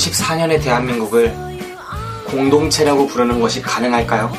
(2014년의) 0.00 0.62
대한민국을 0.62 1.34
공동체라고 2.26 3.06
부르는 3.06 3.40
것이 3.40 3.60
가능할까요? 3.60 4.32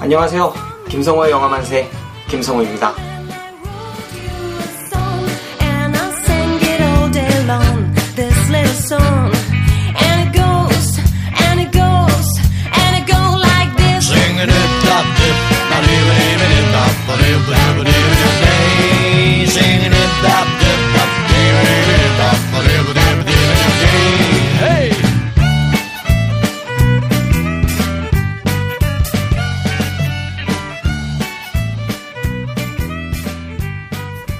안녕하세요. 0.00 0.54
김성호의 0.88 1.32
영화 1.32 1.48
만세 1.48 1.90
김성호입니다. 2.28 3.07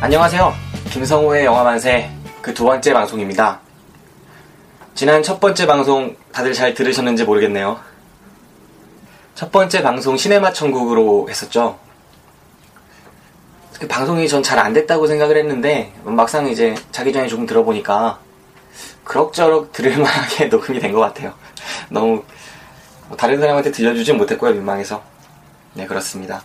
안녕하세요. 0.00 0.54
김성호의 0.92 1.44
영화 1.44 1.64
만세 1.64 2.10
그 2.40 2.54
두 2.54 2.64
번째 2.64 2.92
방송입니다. 2.92 3.60
지난 4.94 5.22
첫 5.22 5.38
번째 5.40 5.66
방송 5.66 6.16
다들 6.32 6.52
잘 6.54 6.74
들으셨는지 6.74 7.24
모르겠네요. 7.24 7.78
첫 9.34 9.52
번째 9.52 9.82
방송 9.82 10.16
시네마 10.16 10.52
천국으로 10.52 11.26
했었죠. 11.28 11.78
그 13.78 13.86
방송이 13.86 14.28
전 14.28 14.42
잘 14.42 14.58
안 14.58 14.72
됐다고 14.72 15.06
생각을 15.06 15.36
했는데 15.36 15.92
막상 16.04 16.48
이제 16.48 16.74
자기 16.90 17.12
전에 17.12 17.28
조금 17.28 17.46
들어보니까 17.46 18.18
그럭저럭 19.04 19.72
들을만하게 19.72 20.46
녹음이 20.50 20.80
된 20.80 20.92
것 20.92 21.00
같아요. 21.00 21.34
너무 21.88 22.24
뭐 23.08 23.16
다른 23.16 23.38
사람한테 23.40 23.70
들려주진 23.72 24.16
못했고요 24.16 24.52
민망해서 24.52 25.02
네 25.74 25.86
그렇습니다. 25.86 26.42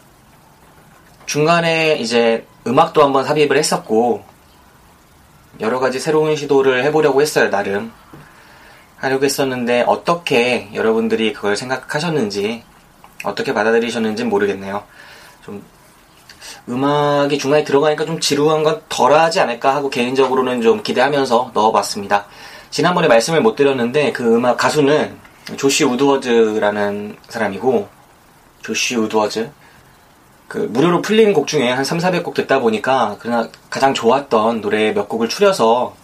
중간에 1.25 1.95
이제 1.95 2.45
음악도 2.65 3.03
한번 3.03 3.23
삽입을 3.25 3.57
했었고 3.57 4.23
여러 5.59 5.79
가지 5.79 5.99
새로운 5.99 6.35
시도를 6.35 6.83
해보려고 6.83 7.21
했어요 7.21 7.49
나름. 7.49 7.91
하려고 8.97 9.25
했었는데 9.25 9.83
어떻게 9.85 10.69
여러분들이 10.73 11.33
그걸 11.33 11.57
생각하셨는지 11.57 12.63
어떻게 13.25 13.53
받아들이셨는지 13.53 14.23
모르겠네요. 14.23 14.83
좀 15.43 15.61
음악이 16.69 17.37
중간에 17.37 17.65
들어가니까 17.65 18.05
좀 18.05 18.21
지루한 18.21 18.63
건 18.63 18.81
덜하지 18.87 19.41
않을까 19.41 19.75
하고 19.75 19.89
개인적으로는 19.89 20.61
좀 20.61 20.81
기대하면서 20.81 21.51
넣어봤습니다. 21.53 22.27
지난번에 22.69 23.09
말씀을 23.09 23.41
못 23.41 23.57
드렸는데 23.57 24.13
그 24.13 24.35
음악 24.35 24.57
가수는 24.57 25.17
조시 25.57 25.83
우드워즈라는 25.83 27.17
사람이고 27.27 27.89
조시 28.61 28.95
우드워즈 28.95 29.51
그 30.53 30.59
무료로 30.59 31.01
풀린 31.01 31.33
곡 31.33 31.47
중에 31.47 31.71
한 31.71 31.83
3, 31.83 31.97
400곡 31.97 32.35
듣다 32.35 32.59
보니까 32.59 33.17
그냥 33.19 33.49
가장 33.71 33.95
좋았던 33.95 34.61
노래 34.61 34.93
몇 34.93 35.09
곡을 35.09 35.27
추려서 35.27 35.95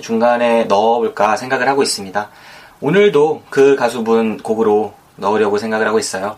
중간에 0.00 0.62
넣어볼까 0.66 1.36
생각을 1.36 1.68
하고 1.68 1.82
있습니다. 1.82 2.30
오늘도 2.80 3.42
그 3.50 3.74
가수분 3.74 4.38
곡으로 4.44 4.94
넣으려고 5.16 5.58
생각을 5.58 5.88
하고 5.88 5.98
있어요. 5.98 6.36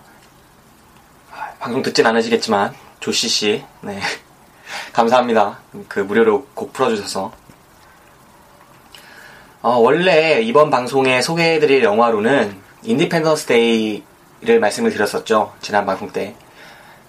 아, 1.30 1.50
방송 1.58 1.82
듣진 1.82 2.06
않으시겠지만 2.06 2.72
조씨 3.00 3.28
씨, 3.28 3.62
네 3.82 4.00
감사합니다. 4.94 5.58
그 5.88 6.00
무료로 6.00 6.46
곡 6.54 6.72
풀어주셔서. 6.72 7.32
어, 9.60 9.76
원래 9.76 10.40
이번 10.40 10.70
방송에 10.70 11.20
소개해드릴 11.20 11.82
영화로는 11.82 12.62
인디펜던스 12.82 13.44
데이를 13.44 14.58
말씀을 14.58 14.90
드렸었죠. 14.90 15.52
지난 15.60 15.84
방송 15.84 16.10
때. 16.10 16.34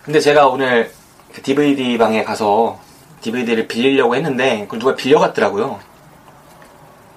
근데 0.10 0.20
제가 0.22 0.48
오늘 0.48 0.92
그 1.32 1.44
DVD 1.44 2.00
방에 2.00 2.24
가서 2.24 2.80
DVD를 3.22 3.68
빌리려고 3.68 4.16
했는데 4.16 4.62
그걸 4.62 4.80
누가 4.80 4.96
빌려갔더라고요. 4.96 5.80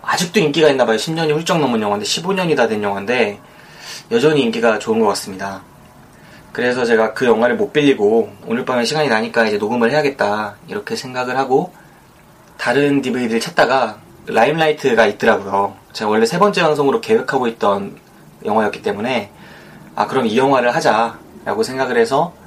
아직도 0.03 0.41
인기가 0.41 0.69
있나 0.69 0.85
봐요. 0.85 0.99
10년이 0.99 1.33
훌쩍 1.33 1.59
넘은 1.59 1.81
영화인데 1.81 2.05
15년이 2.05 2.55
다 2.55 2.69
된 2.69 2.83
영화인데 2.83 3.41
여전히 4.11 4.43
인기가 4.43 4.79
좋은 4.79 5.01
것 5.01 5.07
같습니다. 5.07 5.63
그래서 6.53 6.85
제가 6.85 7.15
그 7.15 7.25
영화를 7.25 7.57
못 7.57 7.73
빌리고 7.73 8.31
오늘 8.47 8.67
밤에 8.67 8.85
시간이 8.85 9.09
나니까 9.09 9.47
이제 9.47 9.57
녹음을 9.57 9.91
해야겠다 9.91 10.57
이렇게 10.69 10.95
생각을 10.95 11.39
하고 11.39 11.73
다른 12.59 13.01
DVD를 13.01 13.41
찾다가 13.41 14.01
라임라이트가 14.27 15.07
있더라고요. 15.07 15.75
제가 15.95 16.11
원래 16.11 16.27
세 16.27 16.39
번째 16.39 16.61
방송으로 16.61 17.01
계획하고 17.01 17.47
있던 17.47 17.97
영화였기 18.45 18.83
때문에 18.83 19.31
아 19.97 20.07
그럼 20.07 20.27
이 20.27 20.37
영화를 20.37 20.75
하자라고 20.75 21.63
생각을 21.63 21.97
해서 21.97 22.42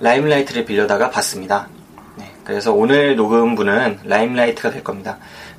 라임라이트를 0.00 0.64
빌려다가 0.64 1.10
봤습니다. 1.10 1.68
네, 2.16 2.32
그래서 2.44 2.72
오늘 2.72 3.16
녹음분은 3.16 4.00
라임라이트가 4.04 4.70
될 4.70 4.82
겁니다. 4.82 5.18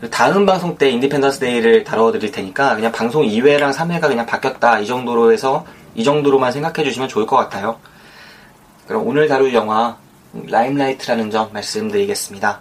다음 0.09 0.45
방송 0.45 0.77
때 0.77 0.89
인디펜던스 0.89 1.39
데이를 1.39 1.83
다뤄드릴 1.83 2.31
테니까 2.31 2.75
그냥 2.75 2.91
방송 2.91 3.23
2회랑 3.23 3.73
3회가 3.73 4.01
그냥 4.01 4.25
바뀌었다 4.25 4.79
이 4.79 4.87
정도로 4.87 5.31
해서 5.31 5.65
이 5.95 6.03
정도로만 6.03 6.51
생각해 6.51 6.83
주시면 6.83 7.07
좋을 7.07 7.25
것 7.25 7.35
같아요. 7.35 7.79
그럼 8.87 9.07
오늘 9.07 9.27
다룰 9.27 9.53
영화 9.53 9.97
라임라이트라는 10.33 11.29
점 11.29 11.49
말씀드리겠습니다. 11.53 12.59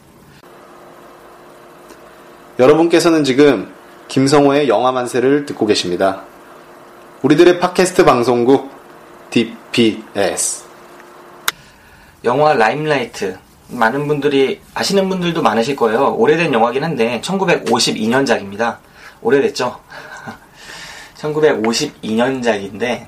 여러분께서는 2.58 3.24
지금 3.24 3.72
김성호의 4.08 4.68
영화 4.68 4.92
만세를 4.92 5.46
듣고 5.46 5.66
계십니다. 5.66 6.22
우리들의 7.22 7.58
팟캐스트 7.58 8.04
방송국 8.04 8.70
DPS. 9.30 10.69
영화 12.24 12.52
라임라이트 12.52 13.38
많은 13.68 14.06
분들이 14.08 14.60
아시는 14.74 15.08
분들도 15.08 15.42
많으실 15.42 15.76
거예요. 15.76 16.14
오래된 16.14 16.52
영화긴 16.52 16.84
한데 16.84 17.20
1952년작입니다. 17.22 18.78
오래됐죠? 19.22 19.80
1952년작인데 21.16 23.06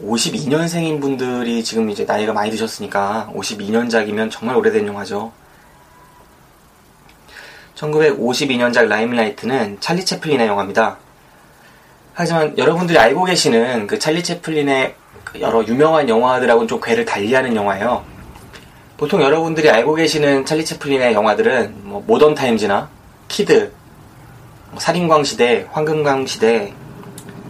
52년생인 0.00 1.00
분들이 1.00 1.62
지금 1.62 1.90
이제 1.90 2.04
나이가 2.04 2.32
많이 2.32 2.50
드셨으니까 2.50 3.30
52년작이면 3.34 4.30
정말 4.30 4.56
오래된 4.56 4.86
영화죠. 4.86 5.32
1952년작 7.76 8.86
라임라이트는 8.86 9.78
찰리 9.80 10.04
채플린의 10.04 10.46
영화입니다. 10.46 10.98
하지만 12.14 12.56
여러분들이 12.56 12.98
알고 12.98 13.24
계시는 13.24 13.88
그 13.88 13.98
찰리 13.98 14.22
채플린의 14.22 14.94
그 14.94 15.03
여러 15.40 15.64
유명한 15.64 16.08
영화들하고는 16.08 16.68
좀 16.68 16.80
궤를 16.80 17.04
달리하는 17.04 17.56
영화예요. 17.56 18.04
보통 18.96 19.20
여러분들이 19.20 19.68
알고 19.68 19.94
계시는 19.94 20.46
찰리 20.46 20.64
채플린의 20.64 21.12
영화들은 21.14 21.74
뭐 21.82 22.02
모던 22.06 22.34
타임즈나 22.34 22.88
키드, 23.28 23.72
뭐 24.70 24.80
살인광 24.80 25.24
시대, 25.24 25.66
황금광 25.72 26.26
시대, 26.26 26.72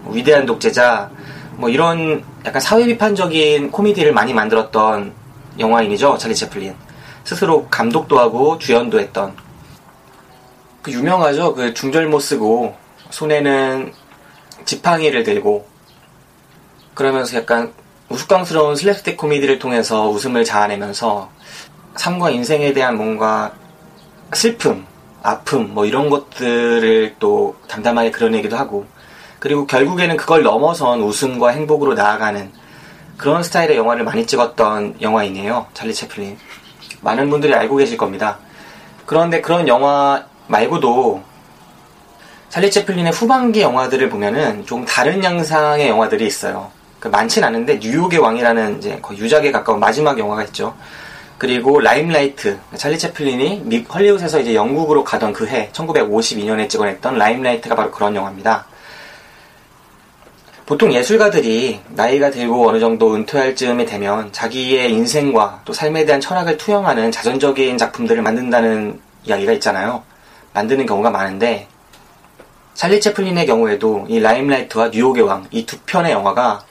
뭐 0.03 0.15
위대한 0.15 0.47
독재자, 0.47 1.11
뭐 1.57 1.69
이런 1.69 2.25
약간 2.47 2.61
사회 2.61 2.87
비판적인 2.87 3.71
코미디를 3.71 4.13
많이 4.13 4.33
만들었던 4.33 5.13
영화인이죠 5.59 6.17
찰리 6.19 6.35
채플린. 6.35 6.75
스스로 7.25 7.67
감독도 7.69 8.19
하고 8.19 8.59
주연도 8.59 9.01
했던 9.01 9.35
그 10.83 10.93
유명하죠 10.93 11.55
그 11.55 11.73
중절 11.73 12.07
못 12.07 12.21
쓰고 12.21 12.77
손에는 13.09 13.93
지팡이를 14.67 15.23
들고 15.23 15.67
그러면서 16.95 17.37
약간 17.37 17.73
우스꽝스러운 18.09 18.75
슬랩스틱 18.75 19.17
코미디를 19.17 19.59
통해서 19.59 20.09
웃음을 20.09 20.45
자아내면서 20.45 21.31
삶과 21.97 22.31
인생에 22.31 22.73
대한 22.73 22.97
뭔가 22.97 23.53
슬픔, 24.33 24.87
아픔 25.23 25.75
뭐 25.75 25.87
이런 25.87 26.11
것들을 26.11 27.17
또 27.19 27.57
담담하게 27.69 28.11
그려내기도 28.11 28.57
하고 28.57 28.87
그리고 29.39 29.67
결국에는 29.67 30.17
그걸 30.17 30.43
넘어선 30.43 31.03
웃음과 31.03 31.51
행복으로 31.51 31.95
나아가는 31.95 32.53
그런 33.17 33.43
스타일의 33.43 33.77
영화를 33.77 34.05
많이 34.05 34.27
찍었던 34.27 34.97
영화인이에요. 35.01 35.67
찰리 35.75 35.95
채플린. 35.95 36.39
많은 37.01 37.31
분들이 37.31 37.55
알고 37.55 37.77
계실 37.77 37.97
겁니다. 37.97 38.39
그런데 39.07 39.41
그런 39.41 39.69
영화 39.69 40.25
말고도 40.47 41.23
찰리 42.49 42.71
채플린의 42.71 43.13
후반기 43.13 43.63
영화들을 43.63 44.09
보면은 44.09 44.65
좀 44.65 44.85
다른 44.85 45.23
양상의 45.23 45.89
영화들이 45.89 46.27
있어요. 46.27 46.71
그 47.05 47.09
많진 47.09 47.45
않은데 47.45 47.79
뉴욕의 47.83 48.19
왕이라는 48.19 48.79
이제 48.79 48.99
거의 49.03 49.19
유작에 49.19 49.53
가까운 49.53 49.79
마지막 49.79 50.19
영화가 50.19 50.43
있죠. 50.45 50.75
그리고 51.37 51.79
라임라이트 51.79 52.59
찰리 52.79 52.99
채플린이 52.99 53.61
미- 53.67 53.83
헐리우드에서 53.83 54.41
이제 54.41 54.55
영국으로 54.55 55.05
가던 55.05 55.35
그 55.35 55.47
해 55.47 55.69
1952년에 55.75 56.67
찍어냈던 56.71 57.19
라임라이트가 57.19 57.75
바로 57.77 57.91
그런 57.91 58.17
영화입니다. 58.17 58.65
보통 60.65 60.95
예술가들이 60.95 61.81
나이가 61.91 62.31
들고 62.31 62.71
어느 62.71 62.81
정도 62.81 63.15
은퇴할 63.15 63.55
즈음이 63.55 63.85
되면 63.85 64.33
자기의 64.33 64.91
인생과 64.91 65.61
또 65.67 65.75
삶에 65.75 66.07
대한 66.07 66.23
철학을 66.23 66.57
투영하는 66.57 67.13
자전적인 67.13 67.77
작품들을 67.77 68.23
만든다는 68.23 68.99
이야기가 69.25 69.53
있잖아요. 69.53 70.03
만드는 70.55 70.87
경우가 70.87 71.11
많은데 71.11 71.69
찰리 72.73 72.99
채플린의 72.99 73.45
경우에도 73.45 74.07
이 74.09 74.21
라임라이트와 74.21 74.89
뉴욕의 74.89 75.23
왕 75.25 75.45
이 75.51 75.67
두 75.67 75.77
편의 75.85 76.13
영화가 76.13 76.63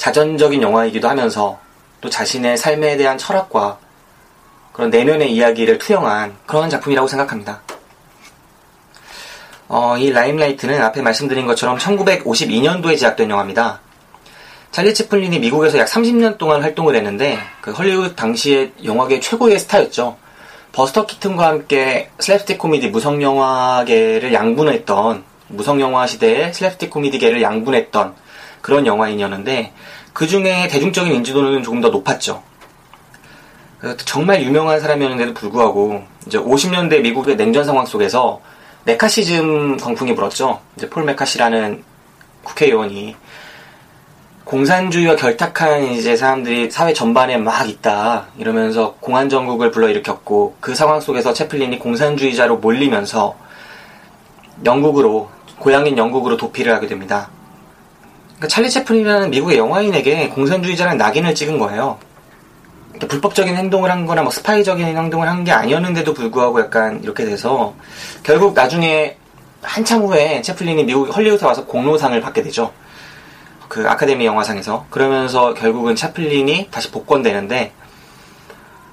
자전적인 0.00 0.62
영화이기도 0.62 1.10
하면서 1.10 1.60
또 2.00 2.08
자신의 2.08 2.56
삶에 2.56 2.96
대한 2.96 3.18
철학과 3.18 3.76
그런 4.72 4.88
내면의 4.88 5.30
이야기를 5.30 5.76
투영한 5.76 6.38
그런 6.46 6.70
작품이라고 6.70 7.06
생각합니다. 7.06 7.60
어, 9.68 9.98
이 9.98 10.10
라임라이트는 10.10 10.80
앞에 10.80 11.02
말씀드린 11.02 11.46
것처럼 11.46 11.76
1952년도에 11.76 12.92
제작된 12.92 13.28
영화입니다. 13.28 13.80
찰리 14.70 14.94
채플린이 14.94 15.38
미국에서 15.38 15.76
약 15.76 15.86
30년 15.86 16.38
동안 16.38 16.62
활동을 16.62 16.96
했는데 16.96 17.38
그 17.60 17.72
헐리우드 17.72 18.14
당시의 18.14 18.72
영화계 18.82 19.20
최고의 19.20 19.58
스타였죠. 19.58 20.16
버스터 20.72 21.04
키튼과 21.04 21.46
함께 21.46 22.08
슬랩스틱 22.16 22.56
코미디 22.56 22.88
무성 22.88 23.20
영화계를 23.20 24.32
양분했던 24.32 25.24
무성 25.48 25.78
영화 25.82 26.06
시대의 26.06 26.52
슬랩스틱 26.52 26.88
코미디계를 26.88 27.42
양분했던 27.42 28.29
그런 28.60 28.86
영화인이었는데 28.86 29.72
그 30.12 30.26
중에 30.26 30.68
대중적인 30.68 31.14
인지도는 31.14 31.62
조금 31.62 31.80
더 31.80 31.88
높았죠. 31.88 32.42
그 33.78 33.96
정말 33.98 34.42
유명한 34.42 34.80
사람이었는데도 34.80 35.34
불구하고 35.34 36.02
이제 36.26 36.38
50년대 36.38 37.00
미국의 37.00 37.36
냉전 37.36 37.64
상황 37.64 37.86
속에서 37.86 38.40
메카시즘 38.84 39.78
광풍이 39.78 40.14
불었죠. 40.14 40.60
이제 40.76 40.88
폴 40.88 41.04
메카시라는 41.04 41.82
국회의원이 42.42 43.16
공산주의와 44.44 45.16
결탁한 45.16 45.92
이제 45.92 46.16
사람들이 46.16 46.70
사회 46.70 46.92
전반에 46.92 47.36
막 47.36 47.68
있다 47.68 48.26
이러면서 48.36 48.96
공안 49.00 49.28
정국을 49.28 49.70
불러일으켰고 49.70 50.56
그 50.60 50.74
상황 50.74 51.00
속에서 51.00 51.32
채플린이 51.32 51.78
공산주의자로 51.78 52.56
몰리면서 52.58 53.36
영국으로 54.64 55.30
고향인 55.58 55.96
영국으로 55.96 56.36
도피를 56.36 56.74
하게 56.74 56.86
됩니다. 56.88 57.30
그러니까 58.40 58.48
찰리 58.48 58.70
채플린이라는 58.70 59.30
미국의 59.30 59.58
영화인에게 59.58 60.30
공산주의자라는 60.30 60.96
낙인을 60.96 61.34
찍은 61.34 61.58
거예요. 61.58 61.98
불법적인 63.06 63.54
행동을 63.54 63.90
한 63.90 64.06
거나 64.06 64.22
뭐 64.22 64.30
스파이적인 64.30 64.84
행동을 64.84 65.28
한 65.28 65.44
게 65.44 65.52
아니었는데도 65.52 66.14
불구하고 66.14 66.60
약간 66.60 67.02
이렇게 67.02 67.24
돼서 67.26 67.74
결국 68.22 68.54
나중에 68.54 69.16
한참 69.62 70.02
후에 70.02 70.40
채플린이 70.40 70.84
미국 70.84 71.14
헐리우드에 71.14 71.46
와서 71.46 71.66
공로상을 71.66 72.18
받게 72.20 72.42
되죠. 72.42 72.72
그 73.68 73.88
아카데미 73.88 74.24
영화상에서 74.24 74.86
그러면서 74.88 75.52
결국은 75.52 75.94
채플린이 75.94 76.68
다시 76.70 76.90
복권되는데 76.90 77.72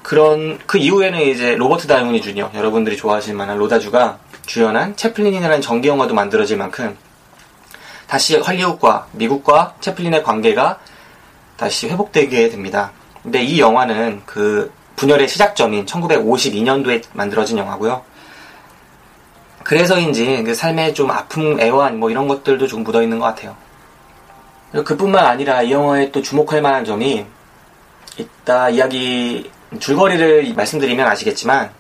그런 0.03 0.59
그 0.65 0.77
이후에는 0.77 1.21
이제 1.21 1.55
로버트 1.55 1.87
다우니 1.87 2.21
주니어 2.21 2.51
여러분들이 2.53 2.97
좋아하실 2.97 3.33
만한 3.33 3.57
로다주가 3.57 4.19
주연한 4.45 4.97
채플린이라는 4.97 5.61
전기 5.61 5.87
영화도 5.87 6.13
만들어질 6.13 6.57
만큼 6.57 6.97
다시 8.07 8.37
헐리우드과 8.37 9.07
미국과 9.11 9.75
채플린의 9.81 10.23
관계가 10.23 10.79
다시 11.57 11.89
회복되게 11.89 12.49
됩니다. 12.49 12.91
근데 13.21 13.43
이 13.43 13.59
영화는 13.59 14.21
그 14.25 14.71
분열의 14.95 15.27
시작점인 15.27 15.85
1952년도에 15.85 17.03
만들어진 17.13 17.57
영화고요. 17.57 18.03
그래서인지 19.63 20.43
그 20.43 20.55
삶에 20.55 20.93
좀 20.93 21.11
아픔, 21.11 21.59
애환 21.59 21.99
뭐 21.99 22.09
이런 22.09 22.27
것들도 22.27 22.67
좀 22.67 22.83
묻어 22.83 23.03
있는 23.03 23.19
것 23.19 23.25
같아요. 23.25 23.55
그뿐만 24.71 25.25
아니라 25.25 25.61
이 25.61 25.71
영화에 25.71 26.11
또 26.11 26.21
주목할 26.21 26.61
만한 26.61 26.85
점이 26.85 27.25
이따 28.17 28.69
이야기 28.69 29.51
줄거리를 29.79 30.53
말씀드리면 30.55 31.05
아시겠지만 31.07 31.71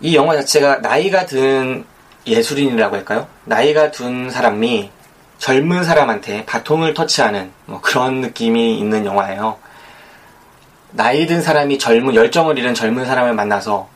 이 0.00 0.16
영화 0.16 0.34
자체가 0.34 0.78
나이가 0.78 1.26
든 1.26 1.84
예술인이라고 2.26 2.96
할까요? 2.96 3.28
나이가 3.44 3.90
든 3.90 4.30
사람이 4.30 4.90
젊은 5.38 5.84
사람한테 5.84 6.44
바통을 6.46 6.94
터치하는 6.94 7.52
뭐 7.66 7.80
그런 7.80 8.20
느낌이 8.20 8.78
있는 8.78 9.04
영화예요. 9.04 9.58
나이 10.92 11.26
든 11.26 11.42
사람이 11.42 11.78
젊은 11.78 12.14
열정을 12.14 12.56
잃은 12.58 12.74
젊은 12.74 13.04
사람을 13.04 13.34
만나서 13.34 13.88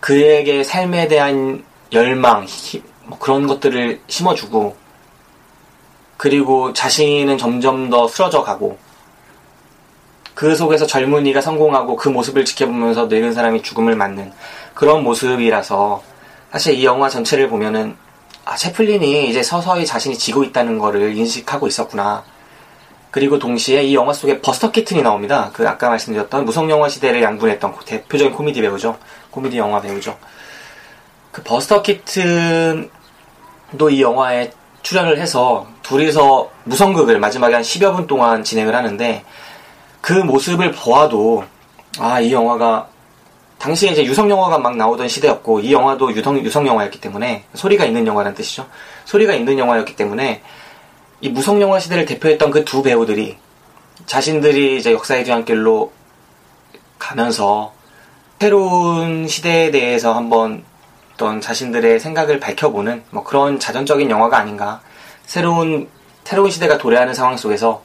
그에게 0.00 0.64
삶에 0.64 1.08
대한 1.08 1.64
열망, 1.92 2.44
히- 2.46 2.82
뭐 3.04 3.18
그런 3.18 3.46
것들을 3.46 4.00
심어주고 4.06 4.76
그리고 6.16 6.72
자신은 6.72 7.36
점점 7.36 7.90
더 7.90 8.06
쓰러져 8.06 8.42
가고 8.42 8.78
그 10.34 10.54
속에서 10.56 10.86
젊은이가 10.86 11.40
성공하고 11.40 11.96
그 11.96 12.08
모습을 12.08 12.44
지켜보면서 12.44 13.06
늙은 13.06 13.32
사람이 13.34 13.62
죽음을 13.62 13.96
맞는 13.96 14.32
그런 14.74 15.02
모습이라서 15.02 16.02
사실 16.52 16.74
이 16.74 16.84
영화 16.84 17.08
전체를 17.08 17.48
보면은 17.48 17.96
아 18.44 18.56
채플린이 18.56 19.28
이제 19.28 19.42
서서히 19.42 19.86
자신이 19.86 20.18
지고 20.18 20.42
있다는 20.44 20.78
거를 20.78 21.16
인식하고 21.16 21.66
있었구나. 21.66 22.24
그리고 23.10 23.38
동시에 23.38 23.82
이 23.84 23.94
영화 23.94 24.12
속에 24.12 24.40
버스터 24.40 24.70
키튼이 24.72 25.02
나옵니다. 25.02 25.50
그 25.52 25.68
아까 25.68 25.90
말씀드렸던 25.90 26.44
무성 26.44 26.70
영화 26.70 26.88
시대를 26.88 27.22
양분했던 27.22 27.76
그 27.76 27.84
대표적인 27.84 28.34
코미디 28.34 28.62
배우죠. 28.62 28.96
코미디 29.30 29.58
영화 29.58 29.80
배우죠. 29.80 30.16
그 31.30 31.42
버스터 31.42 31.82
키튼도 31.82 32.88
이 33.90 34.02
영화에 34.02 34.50
출연을 34.82 35.20
해서 35.20 35.66
둘이서 35.82 36.50
무성극을 36.64 37.18
마지막에 37.20 37.54
한 37.54 37.62
10여 37.62 37.94
분 37.94 38.06
동안 38.06 38.42
진행을 38.42 38.74
하는데 38.74 39.24
그 40.00 40.12
모습을 40.12 40.72
보아도 40.72 41.44
아 41.98 42.20
이 42.20 42.32
영화가 42.32 42.88
당시에 43.62 43.92
이제 43.92 44.04
유성 44.04 44.28
영화가 44.28 44.58
막 44.58 44.76
나오던 44.76 45.06
시대였고 45.06 45.60
이 45.60 45.72
영화도 45.72 46.12
유성 46.16 46.40
유성 46.40 46.66
영화였기 46.66 47.00
때문에 47.00 47.44
소리가 47.54 47.84
있는 47.84 48.04
영화라는 48.08 48.34
뜻이죠. 48.34 48.66
소리가 49.04 49.34
있는 49.34 49.56
영화였기 49.56 49.94
때문에 49.94 50.42
이 51.20 51.28
무성 51.28 51.62
영화 51.62 51.78
시대를 51.78 52.04
대표했던 52.04 52.50
그 52.50 52.64
두 52.64 52.82
배우들이 52.82 53.36
자신들이 54.06 54.78
이제 54.78 54.92
역사의 54.92 55.22
뒤안길로 55.22 55.92
가면서 56.98 57.72
새로운 58.40 59.28
시대에 59.28 59.70
대해서 59.70 60.12
한번 60.12 60.64
어떤 61.14 61.40
자신들의 61.40 62.00
생각을 62.00 62.40
밝혀보는 62.40 63.04
뭐 63.10 63.22
그런 63.22 63.60
자전적인 63.60 64.10
영화가 64.10 64.38
아닌가. 64.38 64.80
새로운 65.24 65.88
새로운 66.24 66.50
시대가 66.50 66.78
도래하는 66.78 67.14
상황 67.14 67.36
속에서 67.36 67.82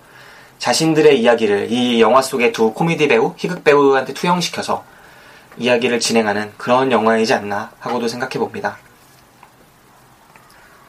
자신들의 0.57 1.21
이야기를 1.21 1.71
이 1.71 2.01
영화 2.01 2.23
속의 2.23 2.51
두 2.51 2.73
코미디 2.73 3.09
배우, 3.09 3.35
희극 3.37 3.63
배우한테 3.63 4.15
투영시켜서 4.15 4.83
이야기를 5.57 5.99
진행하는 5.99 6.53
그런 6.57 6.91
영화이지 6.91 7.33
않나 7.33 7.71
하고도 7.79 8.07
생각해 8.07 8.37
봅니다. 8.39 8.77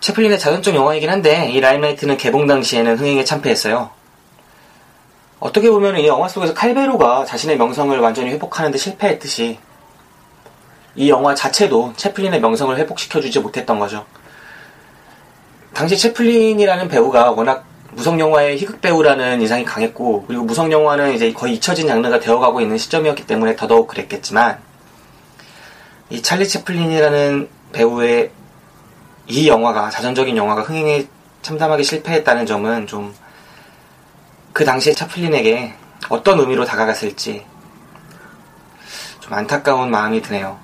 채플린의 0.00 0.38
자전적 0.38 0.75
영화이긴 0.75 1.10
한데 1.10 1.50
이 1.50 1.60
라임라이트는 1.60 2.16
개봉 2.16 2.46
당시에는 2.46 2.98
흥행에 2.98 3.25
참패했어요. 3.25 3.90
어떻게 5.40 5.70
보면 5.70 5.98
이 5.98 6.06
영화 6.06 6.28
속에서 6.28 6.54
칼베로가 6.54 7.25
자신의 7.25 7.58
명성을 7.58 7.96
완전히 7.98 8.30
회복하는데 8.30 8.76
실패했듯이 8.76 9.58
이 10.96 11.10
영화 11.10 11.34
자체도 11.34 11.94
채플린의 11.96 12.40
명성을 12.40 12.76
회복시켜주지 12.76 13.40
못했던 13.40 13.78
거죠. 13.78 14.04
당시 15.72 15.96
채플린이라는 15.96 16.88
배우가 16.88 17.30
워낙 17.30 17.67
무성 17.98 18.20
영화의 18.20 18.56
희극 18.56 18.80
배우라는 18.80 19.40
인상이 19.40 19.64
강했고 19.64 20.24
그리고 20.26 20.44
무성 20.44 20.70
영화는 20.70 21.14
이제 21.14 21.32
거의 21.32 21.54
잊혀진 21.54 21.88
장르가 21.88 22.20
되어가고 22.20 22.60
있는 22.60 22.78
시점이었기 22.78 23.26
때문에 23.26 23.56
더더욱 23.56 23.88
그랬겠지만 23.88 24.60
이 26.10 26.22
찰리 26.22 26.48
채플린이라는 26.48 27.48
배우의 27.72 28.30
이 29.26 29.48
영화가 29.48 29.90
자전적인 29.90 30.36
영화가 30.36 30.62
흥행에 30.62 31.06
참담하게 31.42 31.82
실패했다는 31.82 32.46
점은 32.46 32.86
좀 32.86 33.12
그 34.58 34.64
당시에 34.64 34.92
차플린에게 34.92 35.72
어떤 36.08 36.40
의미로 36.40 36.64
다가갔을지 36.64 37.46
좀 39.20 39.32
안타까운 39.32 39.88
마음이 39.88 40.20
드네요. 40.20 40.58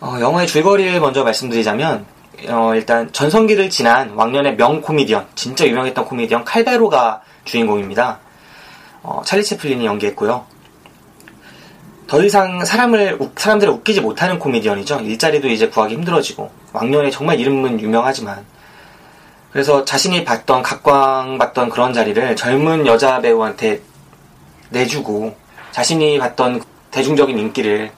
어, 0.00 0.16
영화의 0.18 0.46
줄거리를 0.46 0.98
먼저 1.00 1.22
말씀드리자면 1.22 2.06
어, 2.48 2.74
일단 2.74 3.12
전성기를 3.12 3.70
지난 3.70 4.10
왕년의 4.10 4.56
명 4.56 4.80
코미디언 4.80 5.26
진짜 5.34 5.66
유명했던 5.66 6.04
코미디언 6.04 6.44
칼베로가 6.44 7.22
주인공입니다. 7.44 8.18
어, 9.02 9.22
찰리 9.24 9.44
채플린이 9.44 9.84
연기했고요. 9.86 10.44
더 12.06 12.22
이상 12.24 12.64
사람을 12.64 13.18
웃- 13.20 13.38
사람들을 13.38 13.72
웃기지 13.72 14.00
못하는 14.00 14.38
코미디언이죠. 14.38 15.00
일자리도 15.00 15.48
이제 15.48 15.68
구하기 15.68 15.94
힘들어지고 15.94 16.50
왕년에 16.72 17.10
정말 17.10 17.38
이름은 17.38 17.80
유명하지만 17.80 18.44
그래서 19.52 19.84
자신이 19.84 20.24
봤던 20.24 20.62
각광받던 20.62 21.70
그런 21.70 21.92
자리를 21.92 22.36
젊은 22.36 22.86
여자 22.86 23.20
배우한테 23.20 23.80
내주고 24.70 25.36
자신이 25.72 26.18
봤던 26.18 26.62
대중적인 26.90 27.38
인기를 27.38 27.90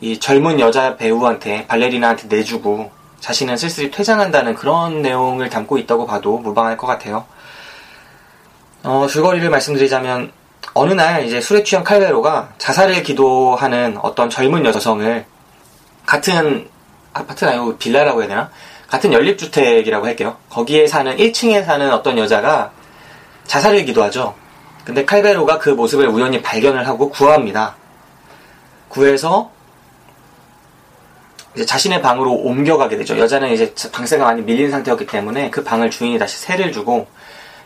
이 0.00 0.18
젊은 0.18 0.60
여자 0.60 0.96
배우한테 0.96 1.66
발레리나한테 1.66 2.28
내주고 2.28 2.90
자신은 3.20 3.56
쓸쓸히 3.56 3.90
퇴장한다는 3.90 4.54
그런 4.54 5.02
내용을 5.02 5.50
담고 5.50 5.78
있다고 5.78 6.06
봐도 6.06 6.38
무방할 6.38 6.76
것 6.76 6.86
같아요. 6.86 7.26
어, 8.82 9.06
줄거리를 9.08 9.48
말씀드리자면 9.50 10.32
어느 10.74 10.92
날 10.92 11.24
이제 11.24 11.40
술에 11.40 11.62
취한 11.62 11.84
칼베로가 11.84 12.54
자살을 12.58 13.02
기도하는 13.02 13.98
어떤 14.02 14.30
젊은 14.30 14.64
여성을 14.64 15.26
같은 16.06 16.68
아파트가 17.12 17.52
아니고 17.52 17.76
빌라라고 17.76 18.20
해야 18.20 18.28
되나? 18.28 18.50
같은 18.88 19.12
연립주택이라고 19.12 20.06
할게요. 20.06 20.36
거기에 20.48 20.86
사는 20.86 21.16
1층에 21.16 21.64
사는 21.64 21.92
어떤 21.92 22.18
여자가 22.18 22.72
자살을 23.46 23.84
기도하죠. 23.84 24.34
근데 24.84 25.04
칼베로가 25.04 25.58
그 25.58 25.70
모습을 25.70 26.08
우연히 26.08 26.42
발견을 26.42 26.88
하고 26.88 27.10
구합니다. 27.10 27.76
구해서 28.88 29.50
자신의 31.66 32.00
방으로 32.02 32.32
옮겨가게 32.32 32.96
되죠. 32.98 33.18
여자는 33.18 33.50
이제 33.52 33.74
방세가 33.92 34.24
많이 34.24 34.42
밀린 34.42 34.70
상태였기 34.70 35.06
때문에 35.06 35.50
그 35.50 35.64
방을 35.64 35.90
주인이 35.90 36.18
다시 36.18 36.38
세를 36.38 36.70
주고 36.72 37.08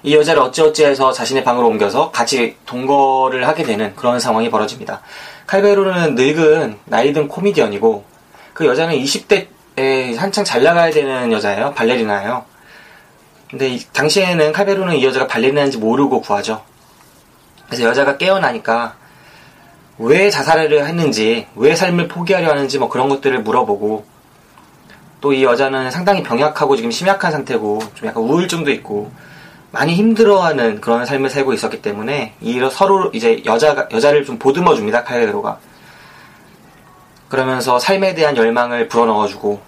이 0.02 0.14
여자를 0.14 0.42
어찌어찌해서 0.42 1.12
자신의 1.12 1.44
방으로 1.44 1.66
옮겨서 1.68 2.10
같이 2.10 2.56
동거를 2.66 3.46
하게 3.48 3.62
되는 3.62 3.94
그런 3.96 4.20
상황이 4.20 4.50
벌어집니다. 4.50 5.00
칼베로는 5.46 6.14
늙은 6.14 6.78
나이든 6.86 7.28
코미디언이고 7.28 8.04
그 8.54 8.66
여자는 8.66 8.96
20대에 8.96 10.16
한창 10.16 10.44
잘 10.44 10.62
나가야 10.62 10.90
되는 10.90 11.32
여자예요. 11.32 11.72
발레리나예요. 11.74 12.44
근데 13.50 13.68
이- 13.68 13.84
당시에는 13.92 14.52
칼베로는 14.52 14.96
이 14.96 15.04
여자가 15.04 15.26
발레리나인지 15.26 15.78
모르고 15.78 16.20
구하죠. 16.22 16.62
그래서 17.66 17.84
여자가 17.84 18.16
깨어나니까 18.16 18.96
왜 19.98 20.30
자살을 20.30 20.86
했는지, 20.86 21.46
왜 21.54 21.74
삶을 21.74 22.08
포기하려 22.08 22.50
하는지 22.50 22.78
뭐 22.78 22.88
그런 22.88 23.08
것들을 23.08 23.42
물어보고 23.42 24.14
또 25.24 25.32
이 25.32 25.42
여자는 25.42 25.90
상당히 25.90 26.22
병약하고 26.22 26.76
지금 26.76 26.90
심약한 26.90 27.32
상태고 27.32 27.80
좀 27.94 28.08
약간 28.08 28.22
우울증도 28.22 28.70
있고 28.72 29.10
많이 29.70 29.94
힘들어하는 29.94 30.82
그런 30.82 31.06
삶을 31.06 31.30
살고 31.30 31.54
있었기 31.54 31.80
때문에 31.80 32.34
이 32.42 32.60
서로 32.70 33.10
이제 33.14 33.42
여자가 33.46 33.88
여자를 33.90 34.26
좀 34.26 34.38
보듬어 34.38 34.74
줍니다 34.74 35.02
칼베로가. 35.02 35.58
그러면서 37.30 37.78
삶에 37.78 38.14
대한 38.14 38.36
열망을 38.36 38.88
불어넣어주고 38.88 39.62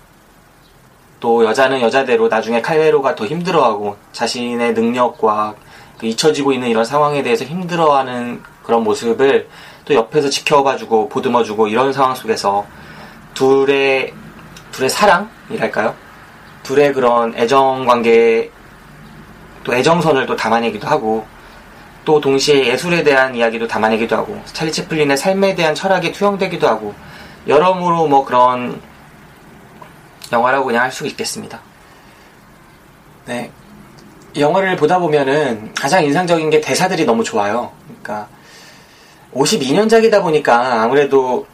또 1.21 1.45
여자는 1.47 1.80
여자대로 1.80 2.28
나중에 2.28 2.61
칼베로가 2.61 3.14
더 3.14 3.25
힘들어하고 3.25 3.97
자신의 4.12 4.75
능력과 4.75 5.54
그 5.99 6.04
잊혀지고 6.04 6.52
있는 6.52 6.68
이런 6.68 6.85
상황에 6.85 7.23
대해서 7.23 7.47
힘들어하는 7.47 8.42
그런 8.62 8.85
모습을 8.85 9.49
또 9.87 9.95
옆에서 9.95 10.28
지켜봐주고 10.28 11.09
보듬어주고 11.09 11.69
이런 11.69 11.93
상황 11.93 12.14
속에서 12.14 12.66
둘의 13.35 14.12
둘의 14.73 14.90
사랑이랄까요? 14.90 15.95
둘의 16.64 16.93
그런 16.93 17.35
애정 17.37 17.87
관계 17.87 18.50
또 19.62 19.75
애정선을 19.75 20.26
또 20.26 20.37
담아내기도 20.37 20.87
하고 20.88 21.25
또 22.05 22.21
동시에 22.21 22.66
예술에 22.66 23.02
대한 23.05 23.35
이야기도 23.35 23.66
담아내기도 23.66 24.16
하고 24.16 24.40
찰리 24.47 24.71
채플린의 24.73 25.16
삶에 25.16 25.55
대한 25.55 25.75
철학이 25.75 26.12
투영되기도 26.12 26.69
하고 26.69 26.95
여러모로 27.47 28.09
뭐 28.09 28.25
그런 28.25 28.81
영화라고 30.33 30.66
그냥 30.66 30.83
할 30.83 30.90
수 30.90 31.07
있겠습니다. 31.07 31.61
네. 33.26 33.50
이 34.35 34.40
영화를 34.40 34.76
보다 34.76 34.99
보면은 34.99 35.73
가장 35.75 36.05
인상적인 36.05 36.50
게 36.50 36.61
대사들이 36.61 37.05
너무 37.05 37.23
좋아요. 37.23 37.73
그러니까 37.87 38.28
52년작이다 39.37 40.23
보니까 40.23 40.83
아무래도 40.83 41.47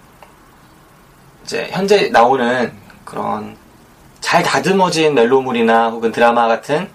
이제 1.45 1.69
현재 1.71 2.09
나오는 2.09 2.73
그런 3.05 3.57
잘 4.21 4.43
다듬어진 4.43 5.15
멜로물이나 5.15 5.91
혹은 5.91 6.13
드라마 6.13 6.47
같은 6.47 6.89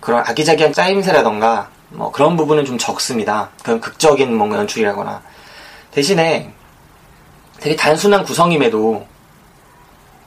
그런 0.00 0.22
아기자기한 0.26 0.72
짜임새라던가 0.72 1.70
뭐 1.88 2.12
그런 2.12 2.36
부분은 2.36 2.64
좀 2.64 2.76
적습니다. 2.76 3.50
그런 3.62 3.80
극적인 3.80 4.36
뭔가 4.36 4.58
연출이라거나 4.58 5.22
대신에 5.92 6.52
되게 7.60 7.76
단순한 7.76 8.24
구성임에도 8.24 9.06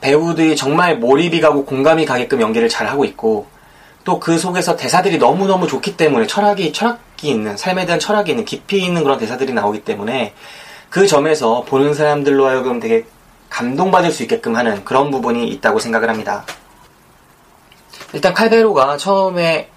배우들이 0.00 0.56
정말 0.56 0.98
몰입이 0.98 1.40
가고 1.40 1.64
공감이 1.64 2.04
가게끔 2.06 2.40
연기를 2.40 2.68
잘 2.68 2.88
하고 2.88 3.04
있고 3.04 3.46
또 4.04 4.18
그 4.18 4.38
속에서 4.38 4.74
대사들이 4.74 5.18
너무너무 5.18 5.66
좋기 5.66 5.96
때문에 5.96 6.26
철학이 6.26 6.72
철학 6.72 6.98
이 7.22 7.30
있는 7.30 7.56
삶에 7.56 7.86
대한 7.86 7.98
철학이 7.98 8.30
있는 8.30 8.44
깊이 8.44 8.84
있는 8.84 9.02
그런 9.02 9.18
대사들이 9.18 9.52
나오기 9.52 9.84
때문에 9.84 10.34
그 10.90 11.06
점에서 11.06 11.64
보는 11.64 11.94
사람들로 11.94 12.46
하여금 12.46 12.80
되게 12.80 13.04
감동받을 13.50 14.10
수 14.10 14.22
있게끔 14.22 14.56
하는 14.56 14.84
그런 14.84 15.10
부분이 15.10 15.48
있다고 15.48 15.78
생각을 15.78 16.08
합니다. 16.08 16.44
일단 18.12 18.34
칼베로가 18.34 18.96
처음에 18.96 19.68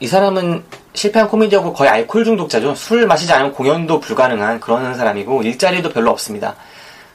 이 0.00 0.06
사람은 0.06 0.64
실패한 0.94 1.28
코미디하고 1.28 1.72
거의 1.72 1.90
알코올 1.90 2.24
중독자죠. 2.24 2.74
술 2.74 3.06
마시지 3.06 3.32
않으면 3.32 3.52
공연도 3.52 4.00
불가능한 4.00 4.60
그런 4.60 4.94
사람이고 4.94 5.42
일자리도 5.42 5.90
별로 5.90 6.10
없습니다. 6.10 6.56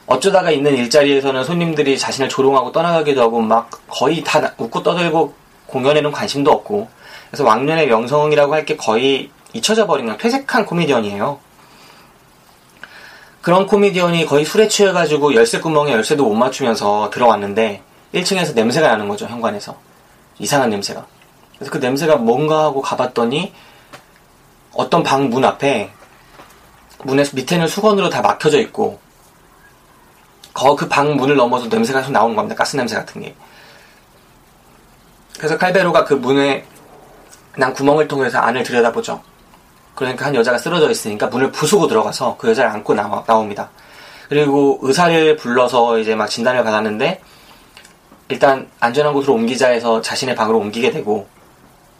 어쩌다가 0.06 0.50
있는 0.50 0.74
일자리에서는 0.74 1.44
손님들이 1.44 1.98
자신을 1.98 2.28
조롱하고 2.28 2.72
떠나가기도 2.72 3.20
하고 3.22 3.40
막 3.40 3.70
거의 3.86 4.24
다 4.24 4.52
웃고 4.56 4.82
떠들고 4.82 5.34
공연에는 5.66 6.10
관심도 6.10 6.50
없고 6.50 6.88
그래서 7.30 7.44
왕년의 7.44 7.88
명성이라고 7.88 8.54
할 8.54 8.64
게 8.64 8.76
거의 8.76 9.30
잊혀져 9.52 9.86
그냥 9.86 10.18
퇴색한 10.18 10.66
코미디언이에요. 10.66 11.40
그런 13.40 13.66
코미디언이 13.66 14.26
거의 14.26 14.44
술에 14.44 14.68
취해가지고 14.68 15.34
열쇠 15.34 15.60
구멍에 15.60 15.92
열쇠도 15.92 16.24
못 16.24 16.34
맞추면서 16.34 17.10
들어왔는데 17.12 17.82
1층에서 18.14 18.54
냄새가 18.54 18.88
나는 18.88 19.08
거죠 19.08 19.26
현관에서 19.26 19.76
이상한 20.38 20.70
냄새가. 20.70 21.06
그래서 21.56 21.70
그 21.72 21.78
냄새가 21.78 22.16
뭔가 22.16 22.64
하고 22.64 22.80
가봤더니 22.80 23.52
어떤 24.74 25.02
방 25.02 25.30
문 25.30 25.44
앞에 25.44 25.90
문에 27.04 27.24
밑에는 27.32 27.68
수건으로 27.68 28.10
다 28.10 28.22
막혀져 28.22 28.60
있고 28.60 29.00
그 30.76 30.88
방 30.88 31.16
문을 31.16 31.36
넘어서 31.36 31.66
냄새가 31.68 32.00
계속 32.00 32.12
나오는 32.12 32.34
겁니다. 32.34 32.56
가스 32.56 32.76
냄새 32.76 32.96
같은 32.96 33.22
게. 33.22 33.34
그래서 35.36 35.56
칼베로가 35.56 36.04
그 36.04 36.14
문에 36.14 36.64
난 37.56 37.72
구멍을 37.72 38.08
통해서 38.08 38.38
안을 38.38 38.64
들여다보죠. 38.64 39.22
그러니까 39.98 40.26
한 40.26 40.34
여자가 40.36 40.58
쓰러져 40.58 40.88
있으니까 40.88 41.26
문을 41.26 41.50
부수고 41.50 41.88
들어가서 41.88 42.36
그 42.38 42.48
여자를 42.50 42.70
안고 42.70 42.94
나와, 42.94 43.24
나옵니다. 43.26 43.68
그리고 44.28 44.78
의사를 44.80 45.36
불러서 45.36 45.98
이제 45.98 46.14
막 46.14 46.28
진단을 46.28 46.62
받았는데 46.62 47.20
일단 48.28 48.70
안전한 48.78 49.12
곳으로 49.12 49.34
옮기자 49.34 49.70
해서 49.70 50.00
자신의 50.00 50.36
방으로 50.36 50.58
옮기게 50.58 50.92
되고 50.92 51.26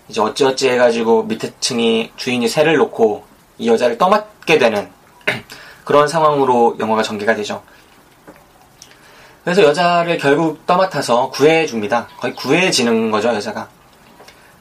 이제 0.07 0.21
어찌어찌 0.21 0.69
해가지고 0.69 1.25
밑에 1.25 1.53
층이 1.59 2.13
주인이 2.15 2.47
새를 2.47 2.77
놓고 2.77 3.25
이 3.59 3.69
여자를 3.69 3.99
떠맡게 3.99 4.59
되는 4.59 4.89
그런 5.85 6.07
상황으로 6.07 6.77
영화가 6.79 7.03
전개가 7.03 7.35
되죠. 7.35 7.65
그래서 9.43 9.65
여자를 9.65 10.19
결국 10.19 10.65
떠맡아서 10.67 11.31
구해줍니다. 11.31 12.07
거의 12.19 12.33
구해지는 12.37 13.11
거죠, 13.11 13.31
여자가. 13.31 13.69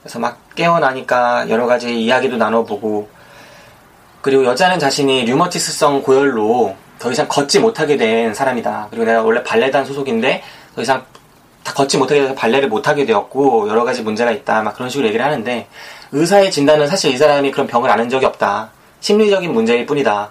그래서 0.02 0.18
막 0.18 0.40
깨어나니까 0.56 1.50
여러 1.50 1.68
가지 1.68 2.02
이야기도 2.02 2.38
나눠보고, 2.38 3.17
그리고 4.28 4.44
여자는 4.44 4.78
자신이 4.78 5.24
류머티스성 5.24 6.04
고열로 6.04 6.76
더 7.00 7.10
이상 7.10 7.30
걷지 7.30 7.62
못하게 7.62 7.96
된 7.96 8.34
사람이다. 8.34 8.88
그리고 8.90 9.06
내가 9.06 9.24
원래 9.24 9.42
발레단 9.42 9.86
소속인데 9.86 10.44
더 10.76 10.82
이상 10.82 11.06
다 11.64 11.72
걷지 11.72 11.98
못하게 11.98 12.20
돼서 12.24 12.36
발레를 12.36 12.68
못하게 12.68 13.06
되었고 13.06 13.70
여러 13.70 13.86
가지 13.86 14.02
문제가 14.02 14.32
있다. 14.32 14.64
막 14.64 14.76
그런 14.76 14.90
식으로 14.90 15.08
얘기를 15.08 15.26
하는데 15.26 15.70
의사의 16.12 16.52
진단은 16.52 16.88
사실 16.88 17.14
이 17.14 17.18
사람이 17.18 17.52
그런 17.52 17.68
병을 17.68 17.90
앓은 17.90 18.10
적이 18.10 18.26
없다. 18.26 18.72
심리적인 19.00 19.54
문제일 19.54 19.86
뿐이다. 19.86 20.30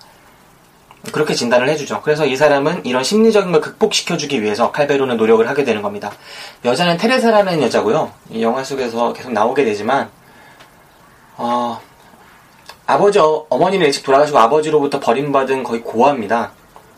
그렇게 1.11 1.33
진단을 1.33 1.67
해주죠. 1.71 2.03
그래서 2.03 2.27
이 2.27 2.37
사람은 2.37 2.85
이런 2.85 3.03
심리적인 3.03 3.51
걸 3.51 3.63
극복시켜주기 3.63 4.43
위해서 4.43 4.73
칼베로는 4.73 5.17
노력을 5.17 5.49
하게 5.49 5.65
되는 5.65 5.81
겁니다. 5.81 6.13
여자는 6.67 6.99
테레사라는 6.99 7.63
여자고요. 7.63 8.13
이 8.29 8.43
영화 8.43 8.63
속에서 8.63 9.15
계속 9.15 9.33
나오게 9.33 9.65
되지만 9.65 10.11
어, 11.39 11.81
아버지 12.87 13.19
어, 13.19 13.47
어머니는 13.49 13.87
일찍 13.87 14.05
돌아가시고 14.05 14.39
아버지로부터 14.39 15.01
버림받은 15.01 15.65
거의 15.65 15.83
고아입니다. 15.83 16.53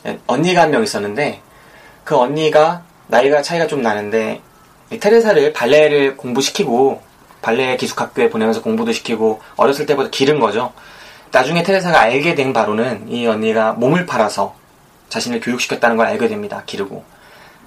예, 0.06 0.18
언니가 0.26 0.62
한 0.62 0.70
명 0.70 0.82
있었는데 0.82 1.40
그 2.04 2.16
언니가 2.16 2.82
나이가 3.06 3.42
차이가 3.42 3.66
좀 3.66 3.82
나는데 3.82 4.42
이 4.90 4.98
테레사를 4.98 5.52
발레를 5.52 6.16
공부시키고 6.16 7.00
발레 7.40 7.76
기숙학교에 7.76 8.28
보내면서 8.30 8.62
공부도 8.62 8.92
시키고 8.92 9.40
어렸을 9.56 9.86
때부터 9.86 10.10
기른 10.10 10.40
거죠. 10.40 10.72
나중에 11.30 11.62
테레사가 11.62 12.00
알게 12.00 12.34
된 12.34 12.52
바로는 12.52 13.08
이 13.10 13.26
언니가 13.26 13.72
몸을 13.72 14.06
팔아서 14.06 14.54
자신을 15.08 15.40
교육시켰다는 15.40 15.96
걸 15.96 16.06
알게 16.06 16.28
됩니다. 16.28 16.62
기르고. 16.66 17.04